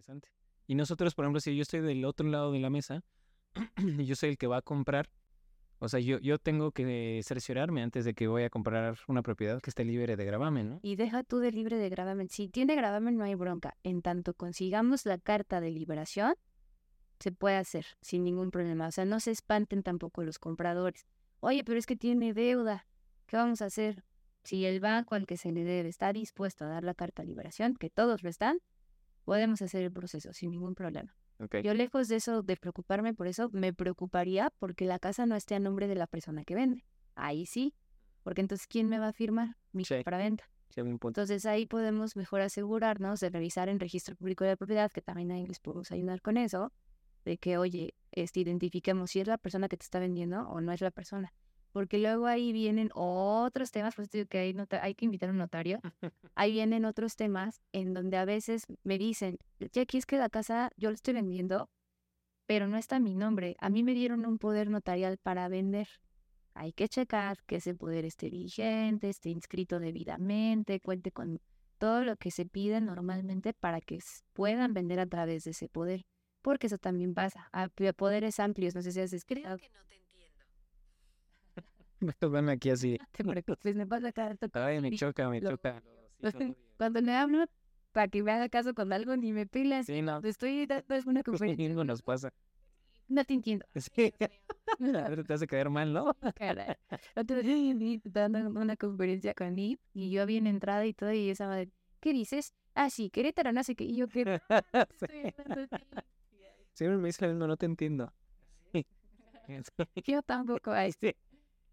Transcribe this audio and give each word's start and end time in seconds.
interesante. 0.00 0.28
Y 0.66 0.74
nosotros, 0.74 1.14
por 1.14 1.24
ejemplo, 1.24 1.40
si 1.40 1.54
yo 1.56 1.62
estoy 1.62 1.80
del 1.80 2.04
otro 2.04 2.28
lado 2.28 2.52
de 2.52 2.60
la 2.60 2.70
mesa 2.70 3.02
y 3.76 4.04
yo 4.04 4.14
soy 4.14 4.30
el 4.30 4.38
que 4.38 4.46
va 4.46 4.58
a 4.58 4.62
comprar, 4.62 5.10
o 5.78 5.88
sea, 5.88 5.98
yo, 5.98 6.18
yo 6.18 6.38
tengo 6.38 6.72
que 6.72 7.20
cerciorarme 7.24 7.82
antes 7.82 8.04
de 8.04 8.14
que 8.14 8.28
voy 8.28 8.42
a 8.42 8.50
comprar 8.50 8.98
una 9.08 9.22
propiedad 9.22 9.60
que 9.60 9.70
esté 9.70 9.84
libre 9.84 10.16
de 10.16 10.24
gravamen, 10.24 10.68
¿no? 10.68 10.80
Y 10.82 10.96
deja 10.96 11.24
tú 11.24 11.38
de 11.38 11.52
libre 11.52 11.78
de 11.78 11.88
gravamen. 11.88 12.28
Si 12.28 12.48
tiene 12.48 12.76
gravamen 12.76 13.16
no 13.16 13.24
hay 13.24 13.34
bronca. 13.34 13.76
En 13.82 14.02
tanto 14.02 14.34
consigamos 14.34 15.06
la 15.06 15.16
carta 15.16 15.60
de 15.60 15.70
liberación, 15.70 16.34
se 17.18 17.32
puede 17.32 17.56
hacer 17.56 17.86
sin 18.02 18.24
ningún 18.24 18.50
problema. 18.50 18.88
O 18.88 18.90
sea, 18.92 19.06
no 19.06 19.20
se 19.20 19.30
espanten 19.30 19.82
tampoco 19.82 20.22
los 20.22 20.38
compradores. 20.38 21.06
Oye, 21.40 21.64
pero 21.64 21.78
es 21.78 21.86
que 21.86 21.96
tiene 21.96 22.34
deuda. 22.34 22.86
¿Qué 23.26 23.36
vamos 23.36 23.62
a 23.62 23.66
hacer? 23.66 24.04
Si 24.44 24.66
el 24.66 24.80
banco 24.80 25.14
al 25.14 25.26
que 25.26 25.36
se 25.36 25.50
le 25.52 25.64
debe 25.64 25.88
está 25.88 26.12
dispuesto 26.12 26.64
a 26.64 26.68
dar 26.68 26.84
la 26.84 26.94
carta 26.94 27.22
de 27.22 27.28
liberación, 27.28 27.74
que 27.74 27.90
todos 27.90 28.22
lo 28.22 28.28
están, 28.28 28.58
podemos 29.24 29.62
hacer 29.62 29.82
el 29.82 29.92
proceso 29.92 30.32
sin 30.32 30.50
ningún 30.50 30.74
problema. 30.74 31.14
Yo 31.62 31.72
lejos 31.72 32.08
de 32.08 32.16
eso, 32.16 32.42
de 32.42 32.56
preocuparme 32.56 33.14
por 33.14 33.26
eso, 33.26 33.48
me 33.52 33.72
preocuparía 33.72 34.52
porque 34.58 34.84
la 34.84 34.98
casa 34.98 35.24
no 35.24 35.36
esté 35.36 35.54
a 35.54 35.58
nombre 35.58 35.88
de 35.88 35.94
la 35.94 36.06
persona 36.06 36.44
que 36.44 36.54
vende. 36.54 36.84
Ahí 37.14 37.46
sí, 37.46 37.74
porque 38.22 38.42
entonces 38.42 38.66
¿quién 38.66 38.88
me 38.88 38.98
va 38.98 39.08
a 39.08 39.12
firmar 39.12 39.56
mi 39.72 39.84
sí. 39.84 39.94
venta? 40.04 40.44
entonces 40.76 41.46
ahí 41.46 41.66
podemos 41.66 42.14
mejor 42.14 42.42
asegurarnos 42.42 43.20
de 43.20 43.30
revisar 43.30 43.68
en 43.68 43.80
registro 43.80 44.14
público 44.16 44.44
de 44.44 44.50
la 44.50 44.56
propiedad, 44.56 44.90
que 44.92 45.02
también 45.02 45.32
ahí 45.32 45.46
les 45.46 45.58
podemos 45.60 45.90
ayudar 45.90 46.20
con 46.20 46.36
eso, 46.36 46.72
de 47.24 47.38
que, 47.38 47.58
oye, 47.58 47.94
este, 48.12 48.40
identifiquemos 48.40 49.10
si 49.10 49.20
es 49.20 49.26
la 49.26 49.38
persona 49.38 49.68
que 49.68 49.76
te 49.76 49.84
está 49.84 49.98
vendiendo 49.98 50.42
o 50.48 50.60
no 50.60 50.72
es 50.72 50.80
la 50.80 50.90
persona 50.90 51.32
porque 51.72 51.98
luego 51.98 52.26
ahí 52.26 52.52
vienen 52.52 52.90
otros 52.94 53.70
temas, 53.70 53.94
pues 53.94 54.10
digo 54.10 54.26
que 54.26 54.38
hay, 54.38 54.56
hay 54.82 54.94
que 54.94 55.04
invitar 55.04 55.28
a 55.28 55.32
un 55.32 55.38
notario, 55.38 55.80
ahí 56.34 56.52
vienen 56.52 56.84
otros 56.84 57.16
temas 57.16 57.60
en 57.72 57.94
donde 57.94 58.16
a 58.16 58.24
veces 58.24 58.64
me 58.82 58.98
dicen, 58.98 59.38
Jackie, 59.72 59.98
es 59.98 60.06
que 60.06 60.18
la 60.18 60.28
casa 60.28 60.70
yo 60.76 60.90
la 60.90 60.94
estoy 60.94 61.14
vendiendo, 61.14 61.70
pero 62.46 62.66
no 62.66 62.76
está 62.76 62.98
mi 62.98 63.14
nombre, 63.14 63.56
a 63.60 63.68
mí 63.68 63.82
me 63.82 63.94
dieron 63.94 64.26
un 64.26 64.38
poder 64.38 64.70
notarial 64.70 65.18
para 65.18 65.48
vender. 65.48 65.88
Hay 66.54 66.72
que 66.72 66.88
checar 66.88 67.38
que 67.46 67.56
ese 67.56 67.74
poder 67.74 68.04
esté 68.04 68.28
vigente, 68.28 69.08
esté 69.08 69.30
inscrito 69.30 69.78
debidamente, 69.78 70.80
cuente 70.80 71.12
con 71.12 71.40
todo 71.78 72.04
lo 72.04 72.16
que 72.16 72.30
se 72.30 72.44
pide 72.44 72.80
normalmente 72.80 73.54
para 73.54 73.80
que 73.80 74.00
puedan 74.32 74.74
vender 74.74 75.00
a 75.00 75.06
través 75.06 75.44
de 75.44 75.52
ese 75.52 75.68
poder. 75.68 76.04
Porque 76.42 76.66
eso 76.66 76.78
también 76.78 77.14
pasa. 77.14 77.48
A 77.52 77.68
poderes 77.96 78.40
amplios, 78.40 78.74
no 78.74 78.82
sé 78.82 78.92
si 78.92 79.00
has 79.00 79.12
escrito. 79.12 79.46
Creo 79.46 79.58
que 79.58 79.70
no 79.70 79.84
te 79.88 79.99
me 82.00 82.12
tocan 82.14 82.48
aquí 82.48 82.70
así. 82.70 82.98
Te 83.12 83.24
preocupes, 83.24 83.76
me 83.76 83.86
pasa 83.86 84.12
cada 84.12 84.36
Ay, 84.54 84.80
me 84.80 84.90
choca, 84.92 85.28
me 85.28 85.40
choca. 85.40 85.82
Cuando 86.76 87.00
le 87.00 87.12
hablo 87.12 87.44
para 87.92 88.08
que 88.08 88.22
me 88.22 88.32
haga 88.32 88.48
caso 88.48 88.74
con 88.74 88.92
algo, 88.92 89.16
ni 89.16 89.32
me 89.32 89.46
pilas. 89.46 89.86
Sí, 89.86 90.02
no. 90.02 90.18
Estoy 90.18 90.66
dando 90.66 90.94
es 90.94 91.06
una 91.06 91.22
conferencia. 91.24 91.66
Algo 91.66 91.84
nos 91.84 92.02
pasa. 92.02 92.32
No 93.08 93.24
te 93.24 93.34
entiendo. 93.34 93.66
Sí. 93.74 94.14
te 94.16 95.34
hace 95.34 95.46
caer 95.48 95.68
mal, 95.68 95.92
¿no? 95.92 96.14
Caray. 96.36 96.76
Vez 97.16 98.00
dando 98.04 98.38
una 98.60 98.76
conferencia 98.76 99.34
con 99.34 99.54
mí 99.54 99.78
y 99.92 100.10
yo 100.10 100.22
había 100.22 100.38
en 100.38 100.46
entrada 100.46 100.86
y 100.86 100.94
todo 100.94 101.12
y 101.12 101.28
esa 101.28 101.48
madre, 101.48 101.70
¿qué 102.00 102.12
dices? 102.12 102.54
Ah, 102.74 102.88
sí, 102.88 103.10
Querétaro, 103.10 103.52
no 103.52 103.64
sé 103.64 103.74
qué. 103.74 103.82
Y 103.82 103.96
yo, 103.96 104.06
¿qué? 104.06 104.40
Siempre 106.72 106.98
me 106.98 107.08
dice 107.08 107.26
lo 107.26 107.32
mismo, 107.32 107.48
no 107.48 107.56
te 107.56 107.66
entiendo. 107.66 108.12
yo 110.06 110.22
tampoco. 110.22 110.70
Ay, 110.70 110.92
sí. 110.92 111.12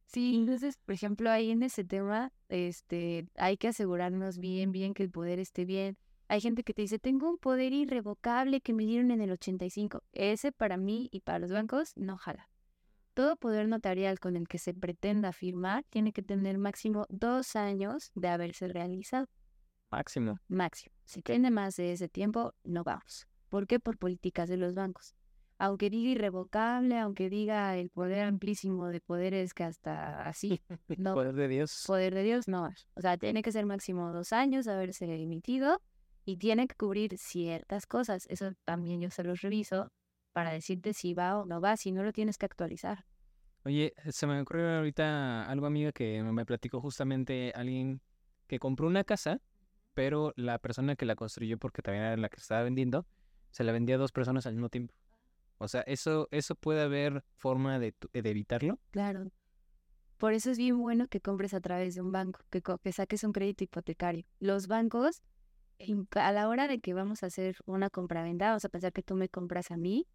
Sí, 0.08 0.38
entonces, 0.38 0.78
por 0.78 0.96
ejemplo, 0.96 1.30
ahí 1.30 1.52
en 1.52 1.64
ese 1.64 1.84
tema, 1.84 2.32
este, 2.48 3.28
hay 3.36 3.58
que 3.58 3.68
asegurarnos 3.68 4.38
bien, 4.38 4.72
bien 4.72 4.94
que 4.94 5.04
el 5.04 5.12
poder 5.12 5.38
esté 5.38 5.66
bien. 5.66 5.98
Hay 6.30 6.40
gente 6.40 6.64
que 6.64 6.74
te 6.74 6.82
dice, 6.82 6.98
tengo 6.98 7.30
un 7.30 7.38
poder 7.38 7.74
irrevocable 7.74 8.62
que 8.62 8.74
me 8.74 8.86
dieron 8.86 9.12
en 9.12 9.22
el 9.22 9.32
85. 9.32 10.04
Ese 10.14 10.54
para 10.54 10.78
mí 10.78 11.10
y 11.12 11.22
para 11.22 11.40
los 11.40 11.52
bancos 11.52 11.92
no 11.98 12.18
jala. 12.18 12.50
Todo 13.14 13.36
poder 13.36 13.68
notarial 13.68 14.20
con 14.20 14.38
el 14.38 14.48
que 14.48 14.60
se 14.60 14.74
pretenda 14.74 15.34
firmar 15.34 15.84
tiene 15.90 16.14
que 16.14 16.22
tener 16.22 16.58
máximo 16.58 17.06
dos 17.10 17.56
años 17.58 18.12
de 18.16 18.30
haberse 18.30 18.70
realizado. 18.70 19.28
Máximo. 19.92 20.40
Máximo. 20.48 20.96
Si 21.04 21.22
tiene 21.22 21.52
más 21.52 21.76
de 21.76 21.92
ese 21.92 22.08
tiempo, 22.08 22.54
no 22.64 22.84
vamos. 22.84 23.28
¿Por 23.50 23.68
qué? 23.68 23.80
Por 23.80 23.98
políticas 23.98 24.48
de 24.48 24.58
los 24.58 24.74
bancos 24.74 25.16
aunque 25.60 25.90
diga 25.90 26.12
irrevocable, 26.12 26.98
aunque 27.00 27.30
diga 27.30 27.76
el 27.78 27.90
poder 27.90 28.24
amplísimo 28.24 28.88
de 28.88 29.02
poderes 29.02 29.54
que 29.54 29.64
hasta 29.64 30.28
así, 30.28 30.62
no. 30.98 31.14
poder 31.14 31.34
de 31.34 31.48
Dios. 31.48 31.84
Poder 31.88 32.14
de 32.14 32.24
Dios, 32.24 32.48
no. 32.48 32.70
O 32.96 33.02
sea, 33.02 33.18
tiene 33.18 33.42
que 33.42 33.52
ser 33.52 33.66
máximo 33.66 34.12
dos 34.14 34.34
años 34.34 34.68
haberse 34.68 35.06
emitido 35.06 35.82
y 36.26 36.38
tiene 36.38 36.68
que 36.68 36.76
cubrir 36.76 37.18
ciertas 37.18 37.88
cosas. 37.88 38.28
Eso 38.30 38.52
también 38.66 39.02
yo 39.02 39.10
se 39.10 39.24
los 39.24 39.42
reviso 39.42 39.92
para 40.34 40.52
decirte 40.52 40.94
si 40.94 41.14
va 41.14 41.40
o 41.40 41.46
no 41.46 41.60
va, 41.60 41.78
si 41.78 41.92
no 41.92 42.04
lo 42.04 42.14
tienes 42.14 42.38
que 42.38 42.46
actualizar. 42.46 43.06
Oye, 43.64 43.94
se 44.10 44.28
me 44.28 44.40
ocurrió 44.40 44.78
ahorita 44.78 45.50
algo, 45.50 45.66
amiga, 45.66 45.92
que 45.92 46.22
me 46.24 46.46
platicó 46.46 46.80
justamente 46.80 47.52
alguien 47.56 48.02
que 48.46 48.60
compró 48.60 48.88
una 48.88 49.04
casa, 49.04 49.42
pero 49.94 50.34
la 50.36 50.60
persona 50.60 50.96
que 50.96 51.06
la 51.06 51.16
construyó, 51.16 51.58
porque 51.58 51.82
también 51.82 52.06
era 52.06 52.18
la 52.18 52.30
que 52.30 52.38
estaba 52.38 52.64
vendiendo, 52.64 53.06
se 53.50 53.64
la 53.64 53.72
vendía 53.72 53.96
a 53.96 53.98
dos 53.98 54.12
personas 54.12 54.46
al 54.46 54.54
mismo 54.54 54.70
tiempo. 54.70 54.94
O 55.58 55.68
sea, 55.68 55.82
¿eso, 55.82 56.28
eso 56.32 56.56
puede 56.56 56.82
haber 56.82 57.24
forma 57.36 57.80
de, 57.80 57.96
evitarlo? 58.14 58.80
Claro. 58.92 59.32
Por 60.18 60.34
eso 60.34 60.52
es 60.52 60.58
bien 60.58 60.78
bueno 60.80 61.08
que 61.08 61.22
compres 61.22 61.54
a 61.54 61.62
través 61.62 61.96
de 61.96 62.02
un 62.02 62.12
banco, 62.12 62.42
que, 62.50 62.62
que 62.62 62.92
saques 62.92 63.24
un 63.24 63.34
crédito 63.34 63.64
hipotecario. 63.64 64.26
Los 64.40 64.68
bancos, 64.68 65.22
a 66.12 66.32
la 66.32 66.48
hora 66.48 66.68
de 66.68 66.80
que 66.80 66.94
vamos 66.94 67.24
a 67.24 67.28
hacer 67.28 67.58
una 67.66 67.90
compra-venta, 67.90 68.48
vamos 68.48 68.66
a 68.66 68.70
pensar 68.70 68.94
que 68.94 69.04
tú 69.04 69.16
me 69.16 69.30
compras 69.30 69.72
a 69.72 69.78
mí 69.78 70.08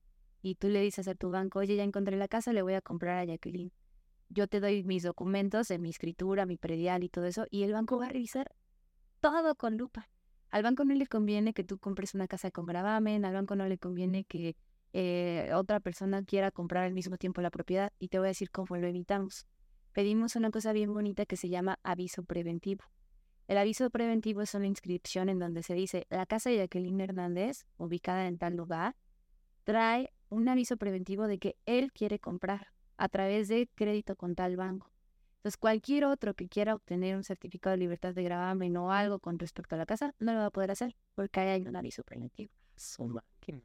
y 0.43 0.57
tú 0.57 0.69
le 0.69 0.81
dices 0.81 1.07
a 1.07 1.15
tu 1.15 1.31
banco, 1.31 1.61
oye, 1.61 1.77
ya 1.77 1.85
encontré 1.85 2.17
la 2.17 2.29
casa, 2.29 2.53
le 2.53 2.63
voy 2.63 2.75
a 2.75 2.81
comprar 2.81 3.19
a 3.19 3.25
Jacqueline. 3.25 3.73
Yo 4.29 4.49
te 4.49 4.61
doy 4.61 4.83
mis 4.83 5.05
documentos, 5.05 5.71
en 5.71 5.83
mi 5.83 5.91
escritura, 5.91 6.47
mi 6.47 6.57
predial 6.57 7.05
y 7.05 7.09
todo 7.09 7.27
eso, 7.27 7.47
y 7.51 7.63
el 7.63 7.73
banco 7.73 7.99
va 7.99 8.07
a 8.07 8.09
revisar 8.09 8.53
todo 9.21 9.55
con 9.55 9.77
lupa. 9.77 10.09
Al 10.51 10.65
banco 10.65 10.85
no 10.85 10.95
le 10.95 11.07
conviene 11.07 11.55
que 11.55 11.65
tú 11.65 11.79
compres 11.79 12.15
una 12.15 12.27
casa 12.27 12.51
con 12.51 12.67
gravamen, 12.67 13.25
al 13.25 13.35
banco 13.35 13.55
no 13.55 13.67
le 13.69 13.79
conviene 13.79 14.25
que 14.25 14.57
eh, 14.93 15.51
otra 15.55 15.81
persona 15.81 16.23
quiera 16.23 16.51
comprar 16.51 16.85
al 16.85 16.93
mismo 16.93 17.17
tiempo 17.17 17.41
la 17.41 17.51
propiedad 17.51 17.93
y 17.99 18.09
te 18.09 18.19
voy 18.19 18.27
a 18.27 18.29
decir 18.29 18.51
cómo 18.51 18.77
lo 18.77 18.87
evitamos. 18.87 19.47
Pedimos 19.93 20.37
una 20.37 20.51
cosa 20.51 20.73
bien 20.73 20.93
bonita 20.93 21.27
que 21.27 21.37
se 21.37 21.49
llama 21.49 21.79
aviso 21.83 22.23
preventivo. 22.25 22.85
El 23.49 23.59
aviso 23.59 23.91
preventivo 23.91 24.41
es 24.43 24.55
una 24.55 24.67
inscripción 24.67 25.29
en 25.29 25.39
donde 25.39 25.63
se 25.63 25.75
dice 25.75 26.07
la 26.09 26.27
casa 26.27 26.51
de 26.51 26.59
Jacqueline 26.59 27.01
Hernández, 27.01 27.67
ubicada 27.77 28.27
en 28.27 28.39
tal 28.39 28.57
lugar, 28.57 28.97
trae 29.65 30.13
un 30.31 30.49
aviso 30.49 30.77
preventivo 30.77 31.27
de 31.27 31.39
que 31.39 31.57
él 31.67 31.93
quiere 31.93 32.19
comprar 32.19 32.69
a 32.97 33.09
través 33.09 33.49
de 33.49 33.69
crédito 33.75 34.17
con 34.17 34.35
tal 34.35 34.57
banco. 34.57 34.91
Entonces, 35.37 35.57
cualquier 35.57 36.05
otro 36.05 36.35
que 36.35 36.49
quiera 36.49 36.75
obtener 36.75 37.17
un 37.17 37.25
certificado 37.25 37.73
de 37.73 37.79
libertad 37.79 38.15
de 38.15 38.23
gravamen 38.23 38.77
o 38.77 38.93
algo 38.93 39.19
con 39.19 39.39
respecto 39.39 39.75
a 39.75 39.79
la 39.79 39.87
casa, 39.87 40.15
no 40.21 40.33
lo 40.33 40.39
va 40.39 40.47
a 40.47 40.51
poder 40.51 40.71
hacer 40.71 40.95
porque 41.17 41.41
hay 41.41 41.63
un 41.63 41.75
aviso 41.75 42.05
preventivo. 42.05 42.53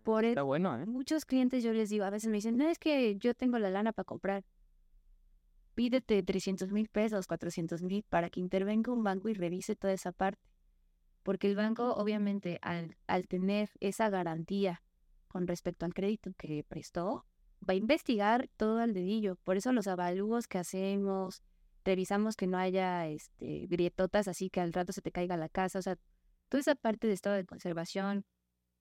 Por 0.04 0.26
Está 0.26 0.44
bueno, 0.44 0.78
¿eh? 0.80 0.86
Muchos 0.86 1.26
clientes 1.26 1.64
yo 1.64 1.74
les 1.74 1.90
digo, 1.90 2.06
a 2.06 2.10
veces 2.10 2.30
me 2.30 2.38
dicen, 2.38 2.58
no 2.58 2.68
es 2.68 2.80
que 2.80 3.16
yo 3.18 3.34
tengo 3.34 3.60
la 3.60 3.70
lana 3.70 3.94
para 3.94 4.06
comprar. 4.06 4.44
Pídete 5.76 6.24
300 6.24 6.72
mil 6.72 6.90
pesos, 6.90 7.28
400 7.28 7.84
mil 7.84 8.04
para 8.04 8.30
que 8.30 8.40
intervenga 8.40 8.92
un 8.92 9.04
banco 9.04 9.30
y 9.30 9.34
revise 9.34 9.76
toda 9.76 9.94
esa 9.94 10.12
parte. 10.12 10.42
Porque 11.22 11.48
el 11.48 11.56
banco, 11.56 11.94
obviamente, 11.94 12.58
al, 12.62 12.98
al 13.06 13.28
tener 13.28 13.70
esa 13.80 14.10
garantía 14.10 14.82
con 15.28 15.46
respecto 15.46 15.86
al 15.86 15.94
crédito 15.94 16.32
que 16.38 16.64
prestó, 16.68 17.26
va 17.68 17.74
a 17.74 17.76
investigar 17.76 18.50
todo 18.58 18.80
al 18.80 18.94
dedillo. 18.94 19.36
Por 19.44 19.58
eso 19.58 19.72
los 19.72 19.88
avalúos 19.88 20.48
que 20.48 20.58
hacemos, 20.58 21.44
revisamos 21.84 22.36
que 22.36 22.48
no 22.48 22.58
haya 22.58 23.08
este, 23.08 23.68
grietotas 23.68 24.28
así 24.28 24.50
que 24.50 24.62
al 24.62 24.74
rato 24.74 24.94
se 24.94 25.02
te 25.02 25.12
caiga 25.12 25.38
la 25.38 25.50
casa. 25.50 25.80
O 25.80 25.82
sea, 25.82 25.98
toda 26.50 26.62
esa 26.62 26.76
parte 26.76 27.08
de 27.08 27.14
estado 27.14 27.36
de 27.36 27.46
conservación, 27.46 28.26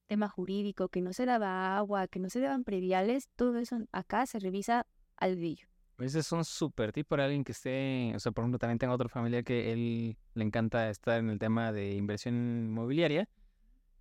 tema 0.07 0.29
jurídico, 0.29 0.89
que 0.89 1.01
no 1.01 1.13
se 1.13 1.27
daba 1.27 1.77
agua, 1.77 2.09
que 2.09 2.19
no 2.19 2.31
se 2.31 2.41
daban 2.41 2.65
prediales, 2.65 3.29
todo 3.37 3.59
eso 3.59 3.79
acá 3.93 4.27
se 4.27 4.39
revisa 4.39 4.87
al 5.17 5.37
brillo. 5.37 5.69
Ese 5.99 6.19
es 6.19 6.31
un 6.33 6.45
súper 6.45 6.93
tip 6.93 7.07
para 7.07 7.25
alguien 7.25 7.43
que 7.43 7.53
esté, 7.53 8.13
o 8.15 8.19
sea, 8.19 8.33
por 8.33 8.43
ejemplo, 8.43 8.59
también 8.59 8.79
tengo 8.79 8.93
otro 8.93 9.09
familiar 9.09 9.45
que 9.45 9.73
él 9.73 10.19
le 10.35 10.45
encanta 10.45 10.91
estar 10.91 11.19
en 11.19 11.31
el 11.31 11.39
tema 11.39 11.73
de 11.73 11.95
inversión 11.95 12.35
inmobiliaria 12.35 13.29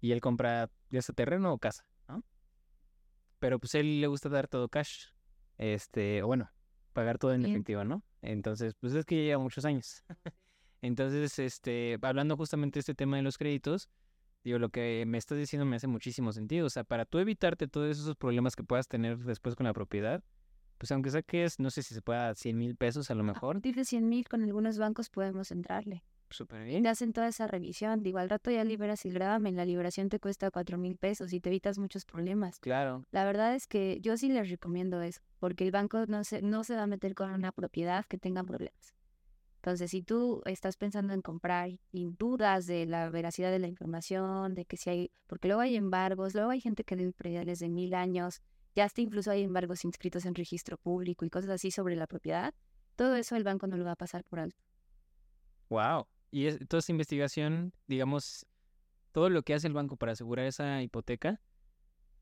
y 0.02 0.12
él 0.12 0.20
compra 0.20 0.70
ya 0.90 1.02
sea 1.02 1.16
terreno 1.16 1.54
o 1.54 1.58
casa, 1.58 1.86
¿no? 2.10 2.24
Pero 3.40 3.60
pues 3.60 3.76
a 3.76 3.80
él 3.80 4.02
le 4.02 4.08
gusta 4.08 4.28
dar 4.28 4.48
todo 4.48 4.68
cash, 4.68 5.08
este, 5.58 6.22
o 6.22 6.28
bueno, 6.28 6.52
pagar 6.92 7.18
todo 7.18 7.34
en 7.34 7.46
efectivo, 7.46 7.86
¿no? 7.86 8.04
Entonces, 8.22 8.74
pues 8.76 8.94
es 8.94 9.06
que 9.06 9.16
lleva 9.24 9.42
muchos 9.42 9.64
años. 9.64 10.04
Entonces, 10.82 11.40
este, 11.40 11.98
hablando 12.02 12.36
justamente 12.36 12.76
de 12.78 12.82
este 12.82 12.94
tema 12.94 13.16
de 13.18 13.24
los 13.24 13.38
créditos, 13.38 13.90
Digo, 14.46 14.60
lo 14.60 14.70
que 14.70 15.04
me 15.08 15.18
estás 15.18 15.40
diciendo 15.40 15.66
me 15.66 15.76
hace 15.76 15.88
muchísimo 15.88 16.32
sentido. 16.32 16.68
O 16.68 16.70
sea, 16.70 16.84
para 16.84 17.06
tú 17.06 17.18
evitarte 17.18 17.68
todos 17.68 17.98
esos 17.98 18.16
problemas 18.16 18.56
que 18.56 18.64
puedas 18.64 18.88
tener 18.88 19.18
después 19.18 19.56
con 19.56 19.66
la 19.66 19.74
propiedad, 19.74 20.24
pues 20.78 20.92
aunque 20.92 21.10
saques, 21.10 21.60
no 21.60 21.72
sé 21.72 21.82
si 21.82 21.96
se 21.96 22.02
pueda 22.04 22.36
100 22.36 22.56
mil 22.56 22.76
pesos 22.76 23.10
a 23.10 23.16
lo 23.16 23.24
mejor. 23.24 23.56
A 23.56 23.60
partir 23.60 23.74
de 23.74 23.84
100 23.86 24.08
mil 24.08 24.28
con 24.28 24.44
algunos 24.44 24.78
bancos 24.78 25.10
podemos 25.10 25.50
entrarle. 25.50 26.04
súper 26.30 26.64
bien. 26.64 26.84
Te 26.84 26.90
hacen 26.90 27.12
toda 27.12 27.28
esa 27.28 27.48
revisión. 27.48 28.04
Digo, 28.04 28.20
al 28.20 28.30
rato 28.30 28.52
ya 28.52 28.64
liberas 28.64 29.04
el 29.06 29.14
gravamen. 29.14 29.56
La 29.56 29.66
liberación 29.66 30.10
te 30.10 30.20
cuesta 30.20 30.52
cuatro 30.52 30.78
mil 30.78 30.96
pesos 30.96 31.34
y 31.34 31.40
te 31.40 31.50
evitas 31.50 31.80
muchos 31.80 32.06
problemas. 32.06 32.60
Claro. 32.60 33.04
La 33.10 33.26
verdad 33.26 33.56
es 33.56 33.66
que 33.66 34.00
yo 34.02 34.16
sí 34.16 34.30
les 34.30 34.48
recomiendo 34.48 35.02
eso, 35.02 35.22
porque 35.40 35.64
el 35.64 35.72
banco 35.72 36.06
no 36.06 36.24
se, 36.24 36.44
no 36.44 36.64
se 36.64 36.76
va 36.76 36.84
a 36.84 36.88
meter 36.88 37.16
con 37.16 37.32
una 37.32 37.52
propiedad 37.52 38.06
que 38.06 38.20
tenga 38.20 38.44
problemas. 38.44 38.94
Entonces, 39.66 39.90
si 39.90 40.04
tú 40.04 40.44
estás 40.46 40.78
pensando 40.78 41.12
en 41.12 41.24
comprar 41.24 41.72
y 41.92 42.06
dudas 42.20 42.68
de 42.68 42.86
la 42.86 43.10
veracidad 43.10 43.50
de 43.50 43.58
la 43.58 43.66
información, 43.66 44.54
de 44.54 44.64
que 44.66 44.78
si 44.78 44.92
hay, 44.92 45.12
porque 45.26 45.48
luego 45.48 45.62
hay 45.62 45.76
embargos, 45.76 46.36
luego 46.36 46.52
hay 46.52 46.62
gente 46.62 46.84
que 46.84 46.96
debe 46.96 47.14
prediales 47.14 47.58
de 47.58 47.70
mil 47.70 47.96
años, 47.96 48.44
ya 48.76 48.84
hasta 48.84 49.02
incluso 49.02 49.32
hay 49.32 49.42
embargos 49.42 49.84
inscritos 49.84 50.28
en 50.28 50.36
registro 50.36 50.78
público 50.78 51.26
y 51.26 51.32
cosas 51.32 51.50
así 51.50 51.72
sobre 51.72 51.96
la 51.96 52.06
propiedad, 52.06 52.54
todo 52.96 53.16
eso 53.16 53.36
el 53.36 53.44
banco 53.44 53.66
no 53.66 53.76
lo 53.76 53.86
va 53.86 53.94
a 53.94 53.96
pasar 53.96 54.24
por 54.24 54.40
alto. 54.40 54.62
Wow. 55.70 56.06
Y 56.30 56.46
es, 56.46 56.60
toda 56.68 56.78
esa 56.78 56.92
investigación, 56.92 57.74
digamos, 57.88 58.46
todo 59.14 59.32
lo 59.32 59.42
que 59.42 59.56
hace 59.56 59.66
el 59.66 59.74
banco 59.74 59.98
para 59.98 60.12
asegurar 60.12 60.46
esa 60.46 60.84
hipoteca, 60.84 61.42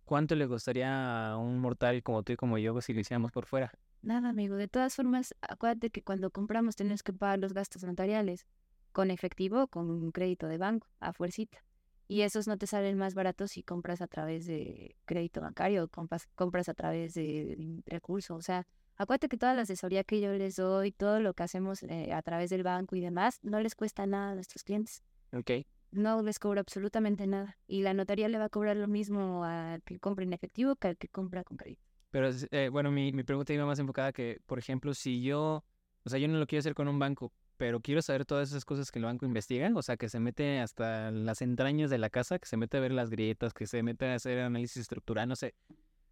¿cuánto 0.06 0.36
le 0.36 0.48
costaría 0.48 1.32
a 1.32 1.38
un 1.38 1.60
mortal 1.60 2.04
como 2.04 2.24
tú 2.24 2.32
y 2.32 2.38
como 2.38 2.58
yo 2.58 2.80
si 2.80 2.94
lo 2.94 3.02
hiciéramos 3.02 3.34
por 3.34 3.48
fuera? 3.48 3.74
Nada, 4.04 4.30
amigo. 4.30 4.58
De 4.58 4.68
todas 4.68 4.96
formas, 4.96 5.34
acuérdate 5.42 5.90
que 5.90 6.04
cuando 6.04 6.30
compramos 6.30 6.76
tenemos 6.76 7.04
que 7.04 7.14
pagar 7.14 7.40
los 7.40 7.54
gastos 7.54 7.84
notariales 7.84 8.46
con 8.92 9.10
efectivo 9.12 9.64
o 9.64 9.68
con 9.68 9.90
un 9.90 10.12
crédito 10.12 10.48
de 10.48 10.58
banco, 10.58 10.88
a 11.00 11.14
fuercita. 11.14 11.64
Y 12.10 12.22
esos 12.22 12.46
no 12.46 12.58
te 12.58 12.68
salen 12.68 12.98
más 12.98 13.16
baratos 13.16 13.52
si 13.52 13.64
compras 13.64 14.02
a 14.02 14.08
través 14.08 14.46
de 14.46 14.98
crédito 15.06 15.40
bancario 15.40 15.86
o 15.86 15.88
compras, 15.88 16.28
compras 16.36 16.68
a 16.68 16.74
través 16.74 17.14
de, 17.14 17.82
recursos. 17.86 18.38
O 18.38 18.42
sea, 18.42 18.68
acuérdate 18.98 19.30
que 19.30 19.38
toda 19.38 19.54
la 19.54 19.62
asesoría 19.62 20.04
que 20.04 20.20
yo 20.20 20.34
les 20.34 20.58
doy, 20.58 20.92
todo 20.92 21.22
lo 21.22 21.34
que 21.34 21.44
hacemos 21.44 21.82
eh, 21.84 22.12
a 22.12 22.22
través 22.22 22.50
del 22.50 22.64
banco 22.64 22.98
y 22.98 23.00
demás, 23.00 23.40
no 23.42 23.62
les 23.62 23.74
cuesta 23.74 24.06
nada 24.06 24.32
a 24.32 24.36
nuestros 24.36 24.66
clientes. 24.66 25.02
Ok. 25.32 25.66
No 25.92 26.22
les 26.24 26.40
cobra 26.40 26.60
absolutamente 26.60 27.26
nada. 27.26 27.58
Y 27.68 27.84
la 27.84 27.94
notaría 27.94 28.28
le 28.28 28.38
va 28.38 28.46
a 28.46 28.50
cobrar 28.50 28.76
lo 28.76 28.90
mismo 28.90 29.46
al 29.46 29.82
que 29.84 29.98
compra 29.98 30.26
en 30.26 30.34
efectivo 30.34 30.76
que 30.76 30.90
al 30.90 30.98
que 30.98 31.08
compra 31.08 31.46
con 31.46 31.56
crédito. 31.56 31.93
Pero 32.14 32.30
eh, 32.52 32.70
bueno, 32.70 32.92
mi, 32.92 33.12
mi 33.12 33.24
pregunta 33.24 33.54
iba 33.54 33.66
más 33.66 33.80
enfocada 33.80 34.14
que, 34.14 34.40
por 34.46 34.60
ejemplo, 34.60 34.94
si 34.94 35.24
yo, 35.24 35.66
o 36.04 36.10
sea, 36.12 36.20
yo 36.20 36.28
no 36.28 36.38
lo 36.38 36.46
quiero 36.46 36.60
hacer 36.60 36.76
con 36.76 36.88
un 36.88 37.00
banco, 37.00 37.34
pero 37.58 37.80
quiero 37.80 38.04
saber 38.04 38.24
todas 38.24 38.50
esas 38.50 38.66
cosas 38.66 38.92
que 38.92 39.00
el 39.00 39.06
banco 39.06 39.26
investiga, 39.26 39.72
o 39.74 39.82
sea, 39.82 39.98
que 39.98 40.10
se 40.10 40.20
mete 40.20 40.60
hasta 40.60 41.10
las 41.10 41.42
entrañas 41.42 41.90
de 41.90 41.98
la 41.98 42.12
casa, 42.12 42.38
que 42.38 42.46
se 42.46 42.56
mete 42.56 42.78
a 42.78 42.82
ver 42.82 42.92
las 42.92 43.10
grietas, 43.10 43.52
que 43.52 43.66
se 43.66 43.82
mete 43.82 44.06
a 44.06 44.14
hacer 44.14 44.42
análisis 44.42 44.78
estructural, 44.78 45.28
no 45.28 45.36
sé. 45.36 45.56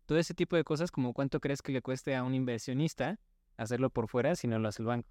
Todo 0.08 0.18
ese 0.18 0.34
tipo 0.34 0.56
de 0.56 0.64
cosas, 0.64 0.90
como 0.90 1.14
cuánto 1.14 1.40
crees 1.40 1.62
que 1.62 1.72
le 1.72 1.84
cueste 1.84 2.16
a 2.16 2.24
un 2.24 2.34
inversionista 2.34 3.20
hacerlo 3.58 3.92
por 3.92 4.08
fuera 4.08 4.36
si 4.36 4.48
no 4.48 4.58
lo 4.58 4.70
hace 4.70 4.82
el 4.82 4.88
banco. 4.88 5.08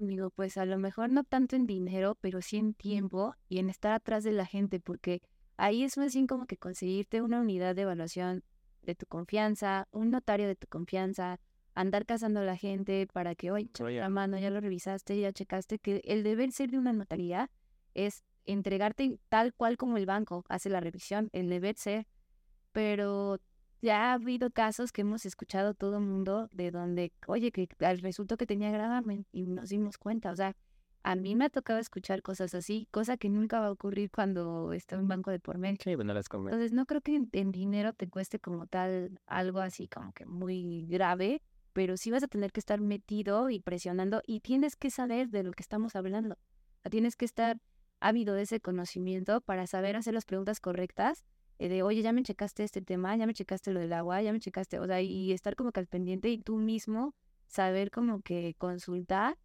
Amigo, 0.00 0.30
pues 0.30 0.56
a 0.56 0.64
lo 0.64 0.78
mejor 0.78 1.10
no 1.10 1.22
tanto 1.22 1.54
en 1.54 1.66
dinero, 1.66 2.18
pero 2.20 2.42
sí 2.42 2.56
en 2.56 2.74
tiempo 2.74 3.36
y 3.48 3.60
en 3.60 3.70
estar 3.70 3.92
atrás 3.92 4.24
de 4.24 4.32
la 4.32 4.46
gente, 4.46 4.80
porque 4.80 5.22
ahí 5.56 5.84
es 5.84 5.96
más 5.96 6.12
bien 6.12 6.26
como 6.26 6.46
que 6.46 6.56
conseguirte 6.56 7.22
una 7.22 7.40
unidad 7.40 7.76
de 7.76 7.82
evaluación 7.82 8.42
de 8.84 8.94
tu 8.94 9.06
confianza, 9.06 9.88
un 9.90 10.10
notario 10.10 10.46
de 10.46 10.56
tu 10.56 10.66
confianza, 10.66 11.40
andar 11.74 12.06
cazando 12.06 12.40
a 12.40 12.44
la 12.44 12.56
gente 12.56 13.06
para 13.12 13.34
que, 13.34 13.50
oye, 13.50 13.68
la 13.78 14.08
mano, 14.08 14.38
ya 14.38 14.50
lo 14.50 14.60
revisaste, 14.60 15.18
ya 15.18 15.32
checaste, 15.32 15.78
que 15.78 16.00
el 16.04 16.22
deber 16.22 16.52
ser 16.52 16.70
de 16.70 16.78
una 16.78 16.92
notaría 16.92 17.50
es 17.94 18.22
entregarte 18.44 19.18
tal 19.28 19.54
cual 19.54 19.76
como 19.76 19.96
el 19.96 20.06
banco 20.06 20.44
hace 20.48 20.70
la 20.70 20.80
revisión, 20.80 21.30
el 21.32 21.48
deber 21.48 21.76
ser, 21.76 22.06
pero 22.72 23.40
ya 23.80 24.10
ha 24.10 24.12
habido 24.14 24.50
casos 24.50 24.92
que 24.92 25.02
hemos 25.02 25.26
escuchado 25.26 25.74
todo 25.74 25.98
el 25.98 26.04
mundo 26.04 26.48
de 26.52 26.70
donde, 26.70 27.12
oye, 27.26 27.52
que 27.52 27.68
al 27.80 27.98
resultado 28.00 28.38
que 28.38 28.46
tenía 28.46 28.70
gravamen 28.70 29.26
y 29.32 29.46
nos 29.46 29.68
dimos 29.68 29.98
cuenta, 29.98 30.30
o 30.30 30.36
sea, 30.36 30.56
a 31.04 31.16
mí 31.16 31.36
me 31.36 31.44
ha 31.44 31.50
tocado 31.50 31.78
escuchar 31.78 32.22
cosas 32.22 32.54
así, 32.54 32.88
cosa 32.90 33.18
que 33.18 33.28
nunca 33.28 33.60
va 33.60 33.66
a 33.66 33.70
ocurrir 33.70 34.10
cuando 34.10 34.72
está 34.72 34.96
un 34.96 35.06
banco 35.06 35.30
de 35.30 35.38
por 35.38 35.58
medio. 35.58 35.76
Sí, 35.84 35.94
bueno, 35.94 36.14
las 36.14 36.26
Entonces, 36.32 36.72
no 36.72 36.86
creo 36.86 37.02
que 37.02 37.20
en, 37.30 37.52
dinero 37.52 37.92
te 37.92 38.08
cueste 38.08 38.38
como 38.38 38.66
tal 38.66 39.20
algo 39.26 39.60
así 39.60 39.86
como 39.86 40.14
que 40.14 40.24
muy 40.24 40.86
grave, 40.86 41.42
pero 41.74 41.98
sí 41.98 42.10
vas 42.10 42.22
a 42.22 42.26
tener 42.26 42.52
que 42.52 42.60
estar 42.60 42.80
metido 42.80 43.50
y 43.50 43.60
presionando 43.60 44.22
y 44.26 44.40
tienes 44.40 44.76
que 44.76 44.88
saber 44.88 45.28
de 45.28 45.42
lo 45.42 45.52
que 45.52 45.62
estamos 45.62 45.94
hablando. 45.94 46.38
O 46.84 46.88
tienes 46.88 47.16
que 47.16 47.26
estar 47.26 47.60
ávido 48.00 48.34
de 48.34 48.42
ese 48.42 48.60
conocimiento 48.60 49.42
para 49.42 49.66
saber 49.66 49.96
hacer 49.96 50.14
las 50.14 50.24
preguntas 50.24 50.58
correctas 50.58 51.26
eh, 51.58 51.68
de, 51.68 51.82
oye, 51.82 52.00
ya 52.00 52.12
me 52.12 52.22
checaste 52.22 52.64
este 52.64 52.80
tema, 52.80 53.14
ya 53.14 53.26
me 53.26 53.34
checaste 53.34 53.72
lo 53.72 53.80
del 53.80 53.92
agua, 53.92 54.22
ya 54.22 54.32
me 54.32 54.40
checaste, 54.40 54.78
o 54.78 54.86
sea, 54.86 55.02
y 55.02 55.32
estar 55.32 55.54
como 55.54 55.70
que 55.70 55.80
al 55.80 55.86
pendiente 55.86 56.30
y 56.30 56.38
tú 56.38 56.56
mismo 56.56 57.14
saber 57.46 57.90
como 57.90 58.22
que 58.22 58.54
consultar 58.56 59.36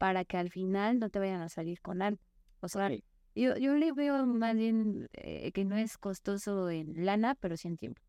para 0.00 0.24
que 0.24 0.38
al 0.38 0.48
final 0.48 0.98
no 0.98 1.10
te 1.10 1.18
vayan 1.18 1.42
a 1.42 1.50
salir 1.50 1.82
con 1.82 2.00
algo. 2.00 2.22
O 2.60 2.68
sea, 2.68 2.90
yo, 3.34 3.56
yo 3.58 3.74
le 3.74 3.92
veo 3.92 4.24
más 4.24 4.56
bien 4.56 5.10
eh, 5.12 5.52
que 5.52 5.66
no 5.66 5.76
es 5.76 5.98
costoso 5.98 6.70
en 6.70 7.04
lana, 7.04 7.34
pero 7.34 7.54
sí 7.58 7.68
en 7.68 7.76
tiempo. 7.76 8.00